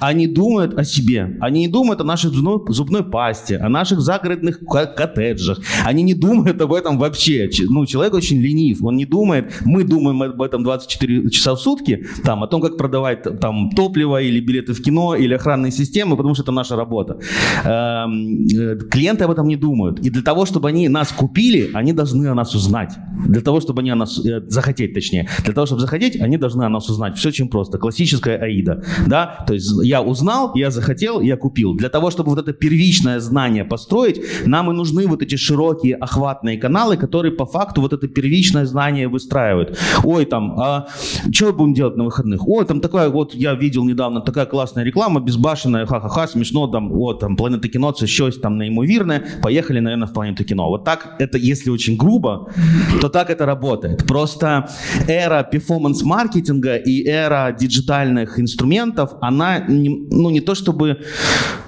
они 0.00 0.26
думают 0.26 0.78
о 0.78 0.84
себе. 0.84 1.36
Они 1.40 1.60
не 1.60 1.68
думают 1.68 2.00
о 2.00 2.04
нашей 2.04 2.30
зубной, 2.30 2.60
зубной 2.68 3.04
пасте, 3.04 3.58
о 3.58 3.68
наших 3.68 4.00
загородных 4.00 4.60
коттеджах. 4.60 5.58
Они 5.84 6.02
не 6.02 6.14
думают 6.14 6.60
об 6.60 6.72
этом 6.72 6.98
вообще. 6.98 7.48
Ну, 7.68 7.86
человек 7.86 8.14
очень 8.14 8.40
ленив. 8.40 8.82
Он 8.82 8.96
не 8.96 9.04
думает. 9.04 9.52
Мы 9.64 9.84
думаем 9.84 10.22
об 10.22 10.42
этом 10.42 10.62
24 10.64 11.30
часа 11.30 11.54
в 11.54 11.60
сутки. 11.60 12.06
Там, 12.24 12.42
о 12.42 12.46
том, 12.46 12.60
как 12.60 12.76
продавать 12.76 13.22
там, 13.40 13.70
топливо 13.70 14.20
или 14.22 14.40
билеты 14.40 14.72
в 14.72 14.82
кино, 14.82 15.14
или 15.14 15.34
охранные 15.34 15.72
системы, 15.72 16.16
потому 16.16 16.34
что 16.34 16.42
это 16.42 16.52
наша 16.52 16.76
работа. 16.76 17.18
Эм, 17.64 18.46
э, 18.46 18.78
клиенты 18.90 19.24
об 19.24 19.30
этом 19.30 19.46
не 19.46 19.56
думают. 19.56 20.00
И 20.00 20.10
для 20.10 20.22
того, 20.22 20.46
чтобы 20.46 20.68
они 20.68 20.88
нас 20.88 21.12
купили, 21.12 21.70
они 21.74 21.92
должны 21.92 22.26
о 22.28 22.34
нас 22.34 22.54
узнать. 22.54 22.92
Для 23.26 23.40
того, 23.40 23.60
чтобы 23.60 23.80
они 23.80 23.90
о 23.90 23.96
нас... 23.96 24.18
Э, 24.24 24.40
захотеть, 24.48 24.94
точнее. 24.94 25.28
Для 25.44 25.52
того, 25.52 25.66
чтобы 25.66 25.80
захотеть, 25.80 26.20
они 26.20 26.38
должны 26.38 26.64
о 26.64 26.68
нас 26.68 26.88
узнать. 26.88 27.16
Все 27.16 27.28
очень 27.28 27.48
просто. 27.48 27.78
Классическая 27.78 28.38
АИДа. 28.38 28.82
Да? 29.06 29.44
То 29.46 29.54
есть 29.54 29.70
я 29.90 30.02
узнал, 30.02 30.52
я 30.54 30.70
захотел, 30.70 31.20
я 31.20 31.36
купил. 31.36 31.74
Для 31.74 31.88
того, 31.88 32.10
чтобы 32.10 32.30
вот 32.30 32.38
это 32.38 32.52
первичное 32.52 33.20
знание 33.20 33.64
построить, 33.64 34.20
нам 34.46 34.70
и 34.70 34.74
нужны 34.74 35.06
вот 35.06 35.22
эти 35.22 35.36
широкие 35.36 35.96
охватные 35.96 36.58
каналы, 36.58 36.96
которые 36.96 37.32
по 37.32 37.46
факту 37.46 37.80
вот 37.80 37.92
это 37.92 38.06
первичное 38.06 38.66
знание 38.66 39.08
выстраивают. 39.08 39.78
Ой, 40.04 40.24
там, 40.24 40.60
а 40.60 40.86
что 41.32 41.52
будем 41.52 41.74
делать 41.74 41.96
на 41.96 42.04
выходных? 42.04 42.48
Ой, 42.48 42.64
там 42.64 42.80
такая 42.80 43.08
вот, 43.08 43.34
я 43.34 43.54
видел 43.54 43.84
недавно, 43.84 44.20
такая 44.20 44.46
классная 44.46 44.84
реклама, 44.84 45.20
безбашенная, 45.20 45.86
ха-ха-ха, 45.86 46.28
смешно, 46.28 46.68
там, 46.68 46.88
вот, 46.90 47.20
там, 47.20 47.36
планета 47.36 47.68
кино, 47.68 47.92
це 47.92 48.06
щось 48.06 48.38
там 48.38 48.58
неймовірне, 48.58 49.20
поехали, 49.42 49.80
наверное, 49.80 50.06
в 50.06 50.12
планету 50.12 50.44
кино. 50.44 50.68
Вот 50.68 50.84
так, 50.84 51.16
это 51.20 51.38
если 51.52 51.72
очень 51.72 51.96
грубо, 51.96 52.46
то 53.00 53.08
так 53.08 53.30
это 53.30 53.46
работает. 53.46 54.06
Просто 54.06 54.68
эра 55.08 55.42
перформанс-маркетинга 55.52 56.76
и 56.76 57.08
эра 57.08 57.56
диджитальных 57.60 58.38
инструментов, 58.38 59.10
она 59.20 59.64
ну, 59.88 60.30
не 60.30 60.40
то 60.40 60.54
чтобы 60.54 60.98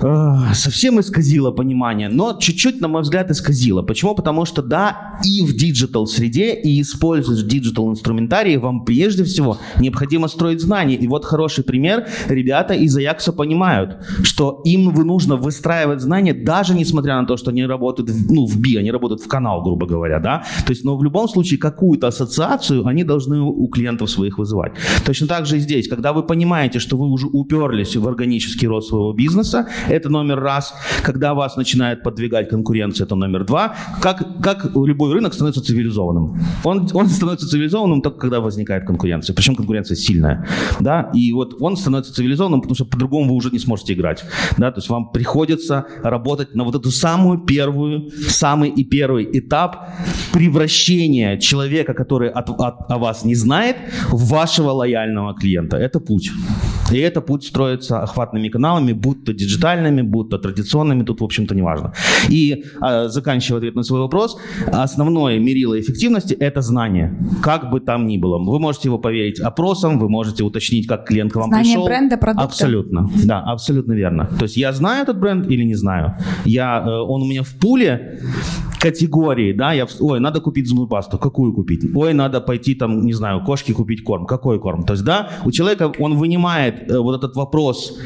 э, 0.01 0.35
совсем 0.55 1.01
исказила 1.01 1.51
понимание, 1.51 2.09
но 2.09 2.37
чуть-чуть, 2.38 2.81
на 2.81 2.88
мой 2.88 3.03
взгляд, 3.03 3.31
исказила. 3.31 3.83
Почему? 3.83 4.14
Потому 4.14 4.44
что, 4.44 4.62
да, 4.62 5.18
и 5.25 5.42
в 5.42 5.55
диджитал 5.57 6.07
среде, 6.07 6.55
и 6.55 6.81
используешь 6.81 7.42
диджитал 7.42 7.90
инструментарий, 7.90 8.57
вам 8.57 8.85
прежде 8.85 9.25
всего 9.25 9.59
необходимо 9.79 10.29
строить 10.29 10.61
знания. 10.61 10.96
И 10.96 11.07
вот 11.07 11.25
хороший 11.25 11.64
пример. 11.64 12.07
Ребята 12.29 12.75
из 12.75 12.96
Аякса 12.96 13.33
понимают, 13.33 14.05
что 14.22 14.61
им 14.64 14.85
нужно 14.85 15.37
выстраивать 15.37 16.01
знания, 16.01 16.35
даже 16.35 16.75
несмотря 16.75 17.20
на 17.20 17.27
то, 17.27 17.37
что 17.37 17.51
они 17.51 17.64
работают 17.66 18.11
в, 18.11 18.33
ну, 18.33 18.46
в 18.46 18.59
би, 18.59 18.77
они 18.77 18.90
работают 18.90 19.22
в 19.22 19.29
канал, 19.29 19.62
грубо 19.62 19.87
говоря, 19.87 20.20
да. 20.20 20.44
То 20.66 20.72
есть, 20.72 20.85
но 20.85 20.96
в 20.96 21.05
любом 21.05 21.29
случае 21.29 21.59
какую-то 21.59 22.09
ассоциацию 22.09 22.87
они 22.87 23.05
должны 23.05 23.40
у 23.40 23.66
клиентов 23.68 24.11
своих 24.11 24.38
вызывать. 24.38 24.72
Точно 25.05 25.27
так 25.27 25.46
же 25.46 25.57
и 25.57 25.61
здесь, 25.61 25.88
когда 25.88 26.12
вы 26.12 26.22
понимаете, 26.22 26.79
что 26.79 26.96
вы 26.96 27.07
уже 27.07 27.27
уперлись 27.27 27.96
в 28.03 28.09
органический 28.09 28.69
рост 28.69 28.88
своего 28.88 29.12
бизнеса, 29.12 29.69
это 29.88 30.09
номер 30.09 30.41
раз. 30.41 30.75
Когда 31.03 31.35
вас 31.35 31.57
начинает 31.57 32.03
подвигать 32.03 32.49
конкуренция, 32.49 33.07
это 33.07 33.15
номер 33.15 33.45
два. 33.45 33.75
Как, 34.01 34.41
как 34.43 34.71
любой 34.75 35.12
рынок 35.12 35.35
становится 35.35 35.62
цивилизованным? 35.62 36.38
Он, 36.65 36.88
он 36.93 37.09
становится 37.09 37.49
цивилизованным 37.49 38.03
только 38.03 38.19
когда 38.19 38.41
возникает 38.41 38.87
конкуренция. 38.87 39.35
Причем 39.35 39.55
конкуренция 39.55 39.97
сильная. 39.97 40.47
Да? 40.81 41.11
И 41.15 41.33
вот 41.33 41.57
он 41.61 41.77
становится 41.77 42.12
цивилизованным, 42.15 42.61
потому 42.61 42.75
что 42.75 42.85
по-другому 42.85 43.31
вы 43.31 43.37
уже 43.37 43.51
не 43.51 43.59
сможете 43.59 43.95
играть. 43.95 44.25
Да? 44.59 44.71
То 44.71 44.79
есть 44.79 44.88
вам 44.88 45.11
приходится 45.11 45.87
работать 46.03 46.55
на 46.55 46.65
вот 46.65 46.75
эту 46.75 46.91
самую 46.91 47.38
первую, 47.38 48.11
самый 48.29 48.71
и 48.71 48.85
первый 48.85 49.29
этап 49.33 49.88
превращения 50.33 51.38
человека, 51.38 51.95
который 51.95 52.31
от, 52.31 52.49
от, 52.51 52.91
о 52.91 52.99
вас 52.99 53.25
не 53.25 53.35
знает, 53.35 53.77
в 54.11 54.29
вашего 54.29 54.71
лояльного 54.71 55.35
клиента. 55.35 55.77
Это 55.77 56.01
путь. 56.01 56.31
И 56.92 56.98
это 56.98 57.20
путь 57.20 57.44
строится 57.44 58.02
охватными 58.02 58.48
каналами, 58.48 58.92
будь 58.92 59.24
то 59.24 59.33
диджитальными, 59.33 60.02
будь 60.02 60.28
то 60.31 60.38
традиционными, 60.38 61.05
тут, 61.05 61.20
в 61.20 61.24
общем-то, 61.24 61.55
не 61.55 61.62
важно. 61.62 61.92
И 62.28 62.64
а, 62.81 63.09
заканчивая 63.09 63.59
ответ 63.59 63.74
на 63.74 63.83
свой 63.83 64.00
вопрос, 64.00 64.38
основное 64.72 65.38
мерило 65.38 65.81
эффективности– 65.81 66.35
это 66.40 66.61
знание, 66.61 67.16
как 67.42 67.70
бы 67.70 67.81
там 67.81 68.07
ни 68.07 68.18
было. 68.18 68.38
Вы 68.38 68.59
можете 68.59 68.88
его 68.88 68.98
поверить 68.98 69.40
опросам, 69.40 69.98
вы 69.98 70.09
можете 70.09 70.44
уточнить, 70.44 70.87
как 70.87 71.07
клиент 71.07 71.33
к 71.33 71.37
вам 71.37 71.48
знание 71.48 71.74
пришел. 71.74 71.87
бренда, 71.87 72.16
продукта. 72.16 72.44
Абсолютно, 72.44 73.11
да, 73.24 73.40
абсолютно 73.40 73.92
верно. 73.92 74.28
То 74.38 74.44
есть 74.44 74.57
я 74.57 74.72
знаю 74.72 75.02
этот 75.02 75.18
бренд 75.18 75.46
или 75.46 75.64
не 75.64 75.74
знаю. 75.74 76.16
Я, 76.44 76.83
э, 76.87 76.90
он 76.90 77.22
у 77.22 77.26
меня 77.26 77.42
в 77.42 77.55
пуле, 77.55 78.20
категории, 78.83 79.52
да, 79.52 79.72
я, 79.72 79.87
ой, 80.00 80.18
надо 80.18 80.40
купить 80.40 80.66
зубную 80.66 80.88
пасту, 80.88 81.16
какую 81.16 81.52
купить? 81.52 81.85
Ой, 81.94 82.14
надо 82.14 82.40
пойти 82.40 82.74
там, 82.74 83.07
не 83.07 83.12
знаю, 83.12 83.44
кошке 83.44 83.72
купить 83.72 84.02
корм, 84.02 84.26
какой 84.26 84.59
корм? 84.59 84.83
То 84.83 84.94
есть, 84.94 85.05
да, 85.05 85.31
у 85.44 85.52
человека, 85.52 85.92
он 86.00 86.16
вынимает 86.16 86.82
э, 86.88 86.99
вот 86.99 87.16
этот 87.16 87.37
вопрос, 87.37 87.99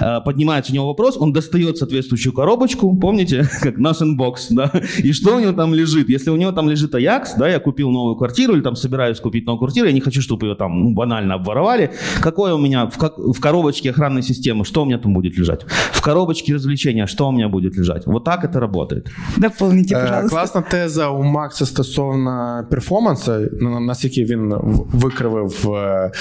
э, 0.00 0.20
поднимается 0.24 0.72
у 0.72 0.74
него 0.74 0.86
вопрос, 0.86 1.16
он 1.16 1.32
достает 1.32 1.78
соответствующую 1.78 2.32
коробочку, 2.32 2.96
помните, 2.96 3.48
как 3.62 3.78
наш 3.78 4.02
инбокс, 4.02 4.48
да, 4.50 4.70
и 4.98 5.12
что 5.12 5.36
у 5.36 5.40
него 5.40 5.52
там 5.52 5.74
лежит? 5.74 6.08
Если 6.08 6.30
у 6.30 6.36
него 6.36 6.52
там 6.52 6.68
лежит 6.68 6.94
Аякс, 6.94 7.34
да, 7.34 7.48
я 7.48 7.58
купил 7.58 7.90
новую 7.90 8.16
квартиру 8.16 8.54
или 8.54 8.62
там 8.62 8.76
собираюсь 8.76 9.20
купить 9.20 9.46
новую 9.46 9.58
квартиру, 9.58 9.86
я 9.86 9.92
не 9.92 10.00
хочу, 10.00 10.20
чтобы 10.22 10.46
ее 10.46 10.54
там 10.54 10.84
ну, 10.84 10.94
банально 10.94 11.34
обворовали, 11.34 11.90
какое 12.20 12.54
у 12.54 12.58
меня 12.58 12.86
в, 12.86 12.98
как, 12.98 13.18
в 13.18 13.40
коробочке 13.40 13.90
охранной 13.90 14.22
системы, 14.22 14.64
что 14.64 14.82
у 14.82 14.84
меня 14.84 14.98
там 14.98 15.14
будет 15.14 15.38
лежать? 15.38 15.66
В 15.92 16.02
коробочке 16.02 16.54
развлечения, 16.54 17.06
что 17.06 17.28
у 17.28 17.32
меня 17.32 17.48
будет 17.48 17.76
лежать? 17.76 18.06
Вот 18.06 18.24
так 18.24 18.44
это 18.44 18.60
работает. 18.60 19.10
Дополните, 19.36 19.94
пожалуйста. 19.94 20.26
Е, 20.26 20.28
класна 20.28 20.62
теза 20.62 21.10
у 21.10 21.22
Макса 21.22 21.66
стосовно 21.66 22.66
перформансу, 22.70 23.32
ну, 23.60 23.80
наскільки 23.80 24.24
він 24.24 24.54
викривив 24.92 25.72
е, 25.74 26.12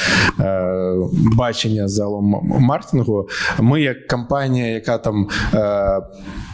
е, 1.92 2.42
бачення 2.68 3.04
залу. 3.04 3.28
Ми, 3.60 3.82
як 3.82 4.08
компанія, 4.08 4.68
яка 4.68 4.98
там 4.98 5.28
е, 5.54 6.02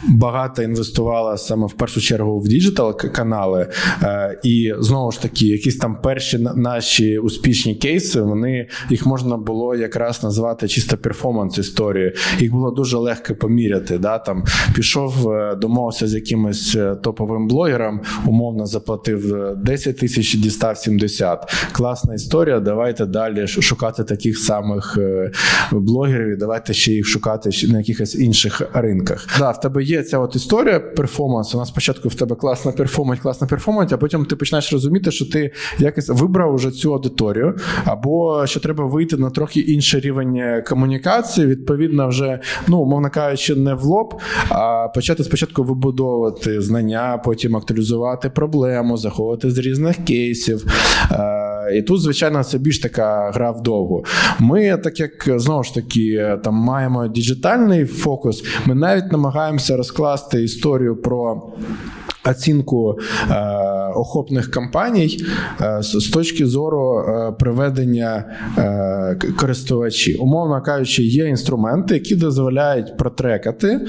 багато 0.08 0.62
інвестувала 0.62 1.36
саме 1.36 1.66
в 1.66 1.72
першу 1.72 2.00
чергу 2.00 2.40
в 2.40 2.48
digital 2.48 2.96
канали, 2.96 3.68
е, 4.02 4.40
і 4.44 4.74
знову 4.78 5.12
ж 5.12 5.22
таки, 5.22 5.46
якісь 5.46 5.76
там 5.76 6.00
перші 6.02 6.38
наші 6.38 7.18
успішні 7.18 7.74
кейси, 7.74 8.20
вони 8.20 8.68
їх 8.90 9.06
можна 9.06 9.36
було 9.36 9.74
якраз 9.74 10.22
назвати 10.22 10.68
чисто 10.68 10.96
перформанс 10.96 11.58
історією. 11.58 12.12
Їх 12.38 12.52
було 12.52 12.70
дуже 12.70 12.96
легко 12.96 13.34
поміряти. 13.34 13.98
Да? 13.98 14.18
Там 14.18 14.44
Пішов, 14.74 15.30
е, 15.30 15.54
домовився 15.54 16.06
з 16.06 16.14
якимось 16.14 16.76
е, 16.76 16.96
топовим 17.02 17.48
блогером, 17.48 18.00
умовно 18.26 18.66
заплатив 18.66 19.54
10 19.56 19.98
тисяч, 19.98 20.34
дістав 20.34 20.78
70. 20.78 21.68
Класна 21.72 22.14
історія. 22.14 22.60
Давайте 22.60 23.06
далі 23.06 23.46
шукати 23.46 24.04
таких 24.04 24.38
самих 24.38 24.98
блогерів. 25.72 26.28
і 26.28 26.36
Давайте 26.36 26.72
ще 26.72 26.92
їх 26.92 27.06
шукати 27.06 27.50
на 27.68 27.78
якихось 27.78 28.14
інших 28.14 28.62
ринках. 28.74 29.26
Да, 29.38 29.50
в 29.50 29.60
тебе 29.60 29.82
є 29.88 30.02
ця 30.02 30.18
от 30.18 30.36
історія 30.36 30.80
перформансу. 30.80 31.58
Нас 31.58 31.68
спочатку 31.68 32.08
в 32.08 32.14
тебе 32.14 32.36
класна 32.36 32.72
перформанс, 32.72 33.20
класна 33.20 33.46
перформанс, 33.46 33.92
а 33.92 33.96
потім 33.96 34.24
ти 34.24 34.36
починаєш 34.36 34.72
розуміти, 34.72 35.10
що 35.10 35.26
ти 35.30 35.52
якось 35.78 36.08
вибрав 36.08 36.54
уже 36.54 36.70
цю 36.70 36.94
аудиторію, 36.94 37.56
або 37.84 38.46
що 38.46 38.60
треба 38.60 38.86
вийти 38.86 39.16
на 39.16 39.30
трохи 39.30 39.60
інший 39.60 40.00
рівень 40.00 40.62
комунікації. 40.68 41.46
Відповідно, 41.46 42.08
вже, 42.08 42.40
ну, 42.66 42.84
мовно 42.84 43.10
кажучи, 43.10 43.54
не 43.54 43.74
в 43.74 43.84
лоб, 43.84 44.20
а 44.48 44.88
почати 44.94 45.24
спочатку 45.24 45.62
вибудовувати 45.62 46.60
знання, 46.60 47.22
потім 47.24 47.56
актуалізувати 47.56 48.30
проблему, 48.30 48.96
заходити 48.96 49.50
з 49.50 49.58
різних 49.58 49.96
кейсів. 50.04 50.66
І 51.74 51.82
тут, 51.82 52.00
звичайно, 52.00 52.44
це 52.44 52.58
більш 52.58 52.78
така 52.78 53.30
гра 53.30 53.50
вдовго. 53.50 54.02
Ми, 54.38 54.76
так 54.84 55.00
як 55.00 55.40
знову 55.40 55.62
ж 55.62 55.74
таки, 55.74 56.36
там 56.44 56.54
маємо 56.54 57.08
діджитальний 57.08 57.84
фокус, 57.84 58.44
ми 58.66 58.74
навіть 58.74 59.12
намагаємося 59.12 59.76
розкласти 59.76 60.42
історію 60.42 60.96
про 60.96 61.42
оцінку 62.30 62.98
е, 63.30 63.34
охопних 63.94 64.50
кампаній 64.50 65.24
е, 65.60 65.82
з, 65.82 66.10
точки 66.10 66.46
зору 66.46 66.98
е, 66.98 67.32
приведення 67.32 68.24
користувачів. 69.36 70.22
Умовно 70.22 70.62
кажучи, 70.62 71.02
є 71.02 71.28
інструменти, 71.28 71.94
які 71.94 72.16
дозволяють 72.16 72.96
протрекати, 72.96 73.80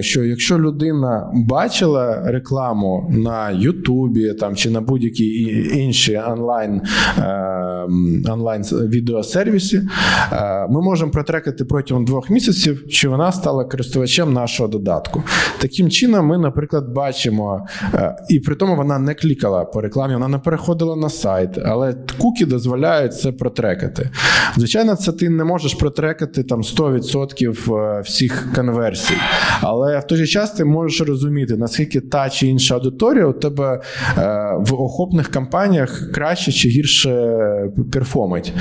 що 0.00 0.24
якщо 0.24 0.58
людина 0.58 1.30
бачила 1.34 2.22
рекламу 2.24 3.10
на 3.10 3.50
Ютубі 3.50 4.32
там 4.32 4.56
чи 4.56 4.70
на 4.70 4.80
будь-якій 4.80 5.24
і- 5.24 5.78
іншій 5.78 6.20
онлайн, 6.28 6.80
онлайн 8.32 8.62
відеосервісі, 8.62 9.82
ми 10.70 10.82
можемо 10.82 11.10
протрекати 11.10 11.64
протягом 11.64 12.04
двох 12.04 12.30
місяців, 12.30 12.84
чи 12.88 13.08
вона 13.08 13.32
стала 13.32 13.64
користувачем 13.64 14.32
нашого 14.32 14.68
додатку. 14.68 15.22
Таким 15.58 15.90
чином, 15.90 16.26
ми, 16.26 16.38
наприклад, 16.38 16.92
бачимо, 16.94 17.63
е, 17.94 18.16
і 18.28 18.40
при 18.40 18.54
тому 18.54 18.76
вона 18.76 18.98
не 18.98 19.14
клікала 19.14 19.64
по 19.64 19.80
рекламі, 19.80 20.14
вона 20.14 20.28
не 20.28 20.38
переходила 20.38 20.96
на 20.96 21.08
сайт, 21.08 21.58
але 21.64 21.94
куки 22.18 22.46
дозволяють 22.46 23.14
це 23.20 23.32
протрекати. 23.32 24.10
Звичайно, 24.56 24.96
це 24.96 25.12
ти 25.12 25.28
не 25.28 25.44
можеш 25.44 25.74
протрекати 25.74 26.42
там 26.42 26.62
100% 26.62 27.74
е, 27.76 28.00
всіх 28.00 28.52
конверсій, 28.54 29.16
але 29.60 29.98
в 29.98 30.06
той 30.06 30.18
же 30.18 30.26
час 30.26 30.50
ти 30.50 30.64
можеш 30.64 31.08
розуміти, 31.08 31.56
наскільки 31.56 32.00
та 32.00 32.30
чи 32.30 32.46
інша 32.46 32.74
аудиторія 32.74 33.26
у 33.26 33.32
тебе 33.32 33.80
е, 34.18 34.20
в 34.58 34.74
охопних 34.74 35.28
кампаніях 35.28 36.10
краще 36.14 36.52
чи 36.52 36.68
гірше 36.68 37.14
перформить. 37.92 38.52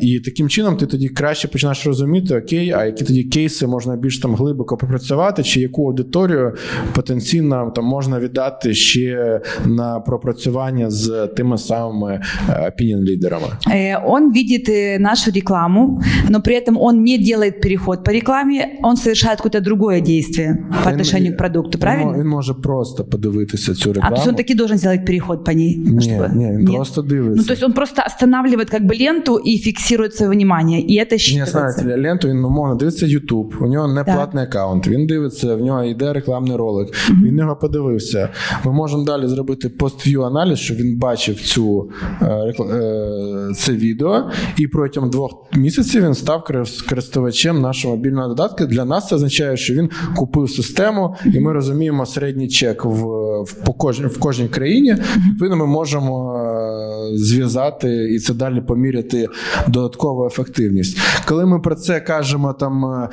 І 0.00 0.20
таким 0.20 0.48
чином 0.48 0.76
ти 0.76 0.86
тоді 0.86 1.08
краще 1.08 1.48
починаєш 1.48 1.86
розуміти, 1.86 2.38
окей, 2.38 2.72
а 2.72 2.84
які 2.84 3.04
тоді 3.04 3.24
кейси 3.24 3.66
можна 3.66 3.96
більш 3.96 4.18
там 4.18 4.34
глибоко 4.34 4.76
попрацювати, 4.76 5.42
чи 5.42 5.60
яку 5.60 5.86
аудиторію 5.86 6.54
потенційно 6.94 7.55
там 7.75 7.85
можна 7.85 8.19
віддати 8.19 8.73
ще 8.73 9.41
на 9.65 9.99
пропрацювання 9.99 10.89
з 10.89 11.27
тими 11.27 11.57
самими 11.57 12.21
opinion 12.49 13.01
лідерами. 13.01 13.45
Э, 13.67 14.01
Он 14.05 14.33
видит 14.33 14.69
э, 14.69 14.99
нашу 14.99 15.31
рекламу, 15.31 16.01
но 16.29 16.41
при 16.41 16.55
этом 16.55 16.77
он 16.79 17.03
не 17.03 17.17
делает 17.17 17.61
переход 17.61 18.03
по 18.03 18.11
рекламе, 18.11 18.65
он 18.83 18.97
совершает 18.97 19.37
какое-то 19.37 19.61
другое 19.61 20.01
действие 20.01 20.57
по 20.83 20.89
отношению 20.89 21.33
к 21.33 21.37
продукту, 21.37 21.79
правильно? 21.79 22.11
Він, 22.13 22.19
він 22.19 22.27
може 22.27 22.53
просто 22.53 23.03
подивитися 23.05 23.73
цю 23.75 23.89
А 23.89 23.93
рекламу. 23.93 24.15
то 24.15 24.19
есть 24.21 24.27
он 24.29 24.35
таки 24.35 24.55
должен 24.55 24.77
сделать 24.77 25.05
переход 25.05 25.43
по 25.43 25.51
ней? 25.51 25.77
Ні, 25.77 25.99
чтобы- 26.11 26.35
ні, 26.35 26.45
він 26.45 26.57
Нет? 26.65 26.75
просто 26.75 27.01
дивиться. 27.01 27.35
Ну, 27.37 27.43
то 27.43 27.53
есть 27.53 27.63
он 27.63 27.73
просто 27.73 28.01
останавливает 28.07 28.69
как 28.69 28.83
бы 28.83 29.07
ленту 29.07 29.37
и 29.47 29.57
фиксирует 29.57 30.15
свое 30.15 30.31
внимание, 30.31 30.79
и 30.81 30.99
это 31.05 31.11
Ні, 31.11 31.17
считывается. 31.17 31.45
знаєте, 31.71 32.01
ленту 32.01 32.27
він 32.27 32.45
умовно 32.45 32.75
дивиться 32.75 33.05
YouTube, 33.05 33.63
у 33.63 33.67
нього 33.67 33.87
не 33.87 34.03
Так. 34.03 34.15
платний 34.15 34.43
аккаунт. 34.43 34.87
Він 34.87 35.07
дивиться, 35.07 35.55
в 35.55 35.61
нього 35.61 35.83
йде 35.83 36.13
рекламний 36.13 36.55
ролик. 36.57 36.87
Він 37.23 37.35
його 37.46 37.56
подивився. 37.60 38.28
Ми 38.64 38.72
можемо 38.72 39.04
далі 39.04 39.28
зробити 39.28 39.68
пост-в'ю 39.68 40.22
аналіз, 40.22 40.58
щоб 40.58 40.76
він 40.76 40.98
бачив 40.98 41.40
цю 41.40 41.90
е, 42.22 42.26
е, 42.26 43.54
це 43.56 43.72
відео, 43.72 44.30
і 44.58 44.66
протягом 44.66 45.10
двох 45.10 45.30
місяців 45.56 46.04
він 46.04 46.14
став 46.14 46.44
користувачем 46.88 47.60
нашого 47.60 47.96
мобільного 47.96 48.28
додатку. 48.28 48.66
Для 48.66 48.84
нас 48.84 49.08
це 49.08 49.14
означає, 49.14 49.56
що 49.56 49.74
він 49.74 49.90
купив 50.16 50.50
систему, 50.50 51.16
і 51.34 51.40
ми 51.40 51.52
розуміємо 51.52 52.06
середній 52.06 52.48
чек 52.48 52.84
в, 52.84 53.06
в, 53.42 53.52
по 53.64 53.72
кожній, 53.72 54.06
в 54.06 54.18
кожній 54.18 54.48
країні. 54.48 54.96
Відповідно, 55.30 55.56
ми 55.56 55.66
можемо 55.66 56.36
е, 56.36 57.18
зв'язати 57.18 58.14
і 58.14 58.18
це 58.18 58.34
далі 58.34 58.60
поміряти 58.60 59.26
додаткову 59.68 60.26
ефективність. 60.26 60.98
Коли 61.28 61.46
ми 61.46 61.60
про 61.60 61.74
це 61.74 62.00
кажемо 62.00 62.52
там 62.52 63.08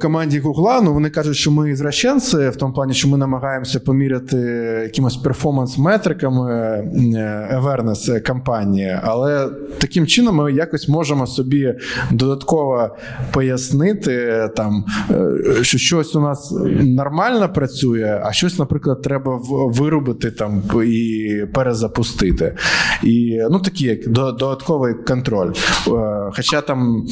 команді 0.00 0.38
Гугла, 0.38 0.80
ну 0.80 0.94
вони 0.94 1.10
кажуть, 1.10 1.36
що 1.36 1.50
ми 1.50 1.76
зращенці, 1.76 2.36
в 2.36 2.56
тому 2.56 2.74
плані, 2.74 2.94
що 2.94 3.07
ми 3.08 3.18
намагаємося 3.18 3.80
поміряти 3.80 4.36
якимось 4.82 5.22
перформанс-метриками 5.22 6.50
е, 6.50 7.60
awareness 7.60 8.20
кампанії, 8.20 8.98
але 9.02 9.48
таким 9.78 10.06
чином 10.06 10.36
ми 10.36 10.52
якось 10.52 10.88
можемо 10.88 11.26
собі 11.26 11.74
додатково 12.10 12.96
пояснити 13.32 14.12
е, 14.14 14.48
там, 14.48 14.84
е, 15.10 15.64
що 15.64 15.78
щось 15.78 16.14
у 16.14 16.20
нас 16.20 16.54
нормально 16.82 17.52
працює, 17.52 18.22
а 18.24 18.32
щось, 18.32 18.58
наприклад, 18.58 19.02
треба 19.02 19.40
виробити 19.50 20.30
там 20.30 20.62
і 20.86 21.42
перезапустити. 21.54 22.54
І 23.02 23.42
ну 23.50 23.60
такі 23.60 23.84
як 23.84 24.08
додатковий 24.08 24.94
контроль. 24.94 25.52
Хоча 26.36 26.60
там 26.60 27.06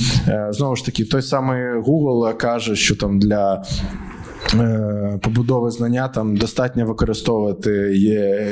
знову 0.51 0.77
ж 0.77 0.85
таки 0.85 1.05
той 1.05 1.23
самий 1.23 1.63
Google 1.81 2.37
каже, 2.37 2.77
що 2.77 2.97
там 2.97 3.19
для. 3.19 3.63
Е, 4.55 5.19
Побудови 5.23 5.71
знання 5.71 6.09
там 6.09 6.37
достатньо 6.37 6.87
використовувати 6.87 7.71
є, 7.97 8.47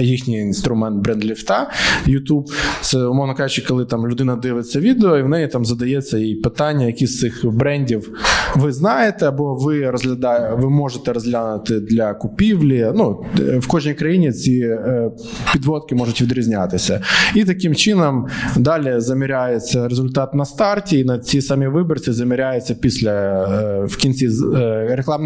їхній 0.00 0.38
інструмент 0.40 1.04
брендліфта 1.04 1.70
YouTube. 2.06 2.44
Це, 2.80 2.98
умовно 2.98 3.34
кажучи, 3.34 3.64
коли 3.68 3.84
там 3.84 4.08
людина 4.08 4.36
дивиться 4.36 4.80
відео, 4.80 5.18
і 5.18 5.22
в 5.22 5.28
неї 5.28 5.48
там 5.48 5.64
задається 5.64 6.18
їй 6.18 6.34
питання, 6.34 6.86
які 6.86 7.06
з 7.06 7.20
цих 7.20 7.46
брендів 7.46 8.10
ви 8.56 8.72
знаєте, 8.72 9.26
або 9.28 9.54
ви 9.54 9.90
розглядає, 9.90 10.54
ви 10.54 10.70
можете 10.70 11.12
розглянути 11.12 11.80
для 11.80 12.14
купівлі. 12.14 12.92
Ну, 12.94 13.24
в 13.58 13.66
кожній 13.66 13.94
країні 13.94 14.32
ці 14.32 14.52
е, 14.60 15.10
підводки 15.52 15.94
можуть 15.94 16.22
відрізнятися. 16.22 17.00
І 17.34 17.44
таким 17.44 17.74
чином 17.74 18.26
далі 18.56 18.94
заміряється 19.00 19.88
результат 19.88 20.34
на 20.34 20.44
старті, 20.44 20.98
і 20.98 21.04
на 21.04 21.18
ці 21.18 21.42
самі 21.42 21.66
виборці 21.68 22.12
заміряється 22.12 22.74
після 22.74 23.44
е, 23.82 23.84
в 23.86 23.96
кінці 23.96 24.28
з- 24.28 24.42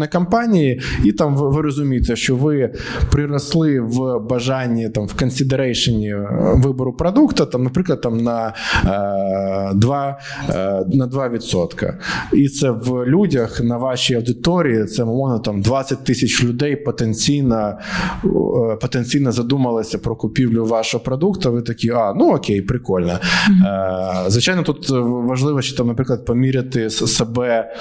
е, 0.01 0.05
рекламної 0.05 0.09
кампанії, 0.09 0.81
і 1.03 1.11
там 1.11 1.35
ви, 1.35 1.61
розумієте, 1.61 2.15
що 2.15 2.35
ви 2.35 2.73
приросли 3.11 3.79
в 3.79 4.19
бажанні 4.29 4.89
там 4.89 5.07
в 5.07 5.13
консідерейшені 5.13 6.15
вибору 6.53 6.93
продукту, 6.93 7.45
там, 7.45 7.63
наприклад, 7.63 8.01
там 8.01 8.17
на 8.17 8.53
е, 8.85 9.73
2, 9.75 10.19
е, 10.49 10.53
на 10.87 11.07
2%. 11.07 11.93
І 12.33 12.47
це 12.47 12.71
в 12.71 13.05
людях 13.05 13.61
на 13.61 13.77
вашій 13.77 14.15
аудиторії, 14.15 14.85
це 14.85 15.03
умовно 15.03 15.39
там 15.39 15.61
20 15.61 16.03
тисяч 16.03 16.43
людей 16.43 16.75
потенційно, 16.75 17.77
е, 18.25 18.75
потенційно 18.81 19.31
задумалися 19.31 19.97
про 19.97 20.15
купівлю 20.15 20.65
вашого 20.65 21.03
продукту. 21.03 21.51
Ви 21.51 21.61
такі, 21.61 21.89
а 21.89 22.13
ну 22.13 22.35
окей, 22.35 22.61
прикольно. 22.61 23.19
Е, 23.65 24.29
Звичайно, 24.29 24.63
тут 24.63 24.89
важливо, 25.27 25.61
що 25.61 25.77
там, 25.77 25.87
наприклад, 25.87 26.25
поміряти 26.25 26.89
себе. 26.89 27.73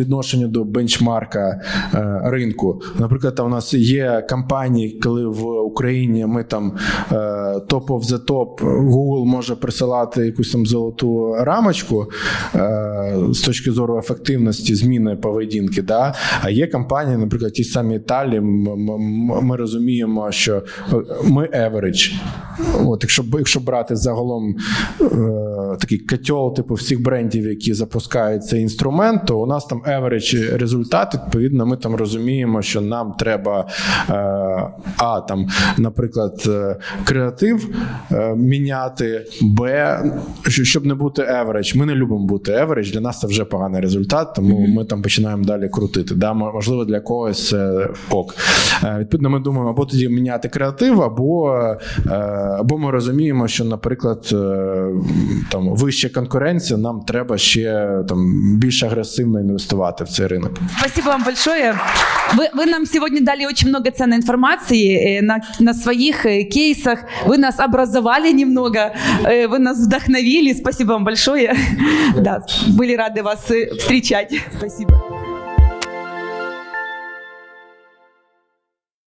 Е, 0.00 0.04
відношенню 0.04 0.48
до 0.48 0.64
бенчмарка 0.64 1.60
е, 1.94 2.20
ринку. 2.24 2.82
Наприклад, 2.98 3.34
там 3.34 3.46
у 3.46 3.48
нас 3.48 3.74
є 3.74 4.26
кампанії, 4.28 5.00
коли 5.02 5.26
в 5.26 5.46
Україні 5.46 6.26
ми 6.26 6.44
там 6.44 6.72
е, 7.12 7.16
of 7.90 8.02
the 8.02 8.26
top, 8.26 8.58
Google 8.64 9.24
може 9.24 9.56
присилати 9.56 10.26
якусь 10.26 10.52
там 10.52 10.66
золоту 10.66 11.34
рамочку 11.38 12.06
е, 12.54 13.16
з 13.30 13.40
точки 13.40 13.72
зору 13.72 13.98
ефективності 13.98 14.74
зміни 14.74 15.16
поведінки. 15.16 15.82
Да? 15.82 16.14
А 16.42 16.50
є 16.50 16.66
компанії, 16.66 17.16
наприклад, 17.16 17.52
ті 17.52 17.64
самі 17.64 17.96
Італії, 17.96 18.40
ми 19.42 19.56
розуміємо, 19.56 20.32
що 20.32 20.62
ми 21.24 21.46
average. 21.46 22.14
От, 22.86 23.02
якщо, 23.02 23.24
якщо 23.32 23.60
брати 23.60 23.96
загалом 23.96 24.56
е, 25.00 25.06
такий 25.80 25.98
котел, 25.98 26.54
типу 26.54 26.74
всіх 26.74 27.02
брендів, 27.02 27.46
які 27.46 27.74
запускають 27.74 28.46
цей 28.46 28.62
інструмент, 28.62 29.26
то 29.26 29.40
у 29.40 29.46
нас 29.46 29.66
там 29.66 29.82
average 29.90 30.56
результат. 30.56 31.14
Відповідно, 31.14 31.66
ми 31.66 31.76
там 31.76 31.94
розуміємо, 31.94 32.62
що 32.62 32.80
нам 32.80 33.14
треба 33.18 33.66
е, 34.10 34.14
а 34.96 35.20
там, 35.28 35.46
наприклад, 35.78 36.42
е, 36.46 36.76
креатив 37.04 37.68
е, 38.12 38.34
міняти, 38.36 39.26
б, 39.42 39.86
щоб 40.48 40.86
не 40.86 40.94
бути 40.94 41.22
average. 41.22 41.76
Ми 41.76 41.86
не 41.86 41.94
любимо 41.94 42.26
бути 42.26 42.52
average, 42.52 42.92
Для 42.92 43.00
нас 43.00 43.20
це 43.20 43.26
вже 43.26 43.44
поганий 43.44 43.80
результат, 43.80 44.34
тому 44.34 44.66
ми 44.66 44.84
там 44.84 45.02
починаємо 45.02 45.44
далі 45.44 45.68
крутити. 45.68 46.14
Да, 46.14 46.32
можливо, 46.32 46.84
для 46.84 47.00
когось 47.00 47.48
це 47.48 47.88
ок. 48.10 48.34
Відповідно, 48.98 49.30
ми 49.30 49.40
думаємо, 49.40 49.70
або 49.70 49.84
тоді 49.86 50.08
міняти 50.08 50.48
креатив, 50.48 51.02
або, 51.02 51.60
або 52.58 52.78
ми 52.78 52.90
розуміємо, 52.90 53.48
що, 53.48 53.64
наприклад, 53.64 54.26
там 55.50 55.68
вища 55.68 56.08
конкуренція, 56.08 56.78
нам 56.78 57.00
треба 57.00 57.38
ще 57.38 57.88
там 58.08 58.32
більш 58.58 58.82
агресивно 58.82 59.40
інвестувати 59.40 59.79
в 60.04 60.08
цей 60.08 60.28
ринок. 60.28 60.52
Спасибо 60.78 61.08
вам 61.08 61.24
большое. 61.24 61.74
Вы, 62.34 62.48
вы 62.52 62.66
нам 62.66 62.86
сегодня 62.86 63.20
дали 63.22 63.46
очень 63.46 63.68
много 63.68 63.90
ценной 63.90 64.16
информации 64.16 65.18
э, 65.18 65.22
на, 65.22 65.40
на 65.58 65.74
своих 65.74 66.26
э, 66.26 66.44
кейсах. 66.44 67.00
Вы 67.26 67.38
нас 67.38 67.58
образовали 67.58 68.32
немного, 68.32 68.92
э, 69.24 69.48
вы 69.48 69.58
нас 69.58 69.78
вдохновили. 69.78 70.52
Спасибо 70.52 70.92
вам 70.92 71.04
большое. 71.04 71.54
Да, 72.16 72.42
были 72.76 72.96
рады 72.96 73.22
вас 73.22 73.40
встречать. 73.78 74.34
Спасибо. 74.58 75.29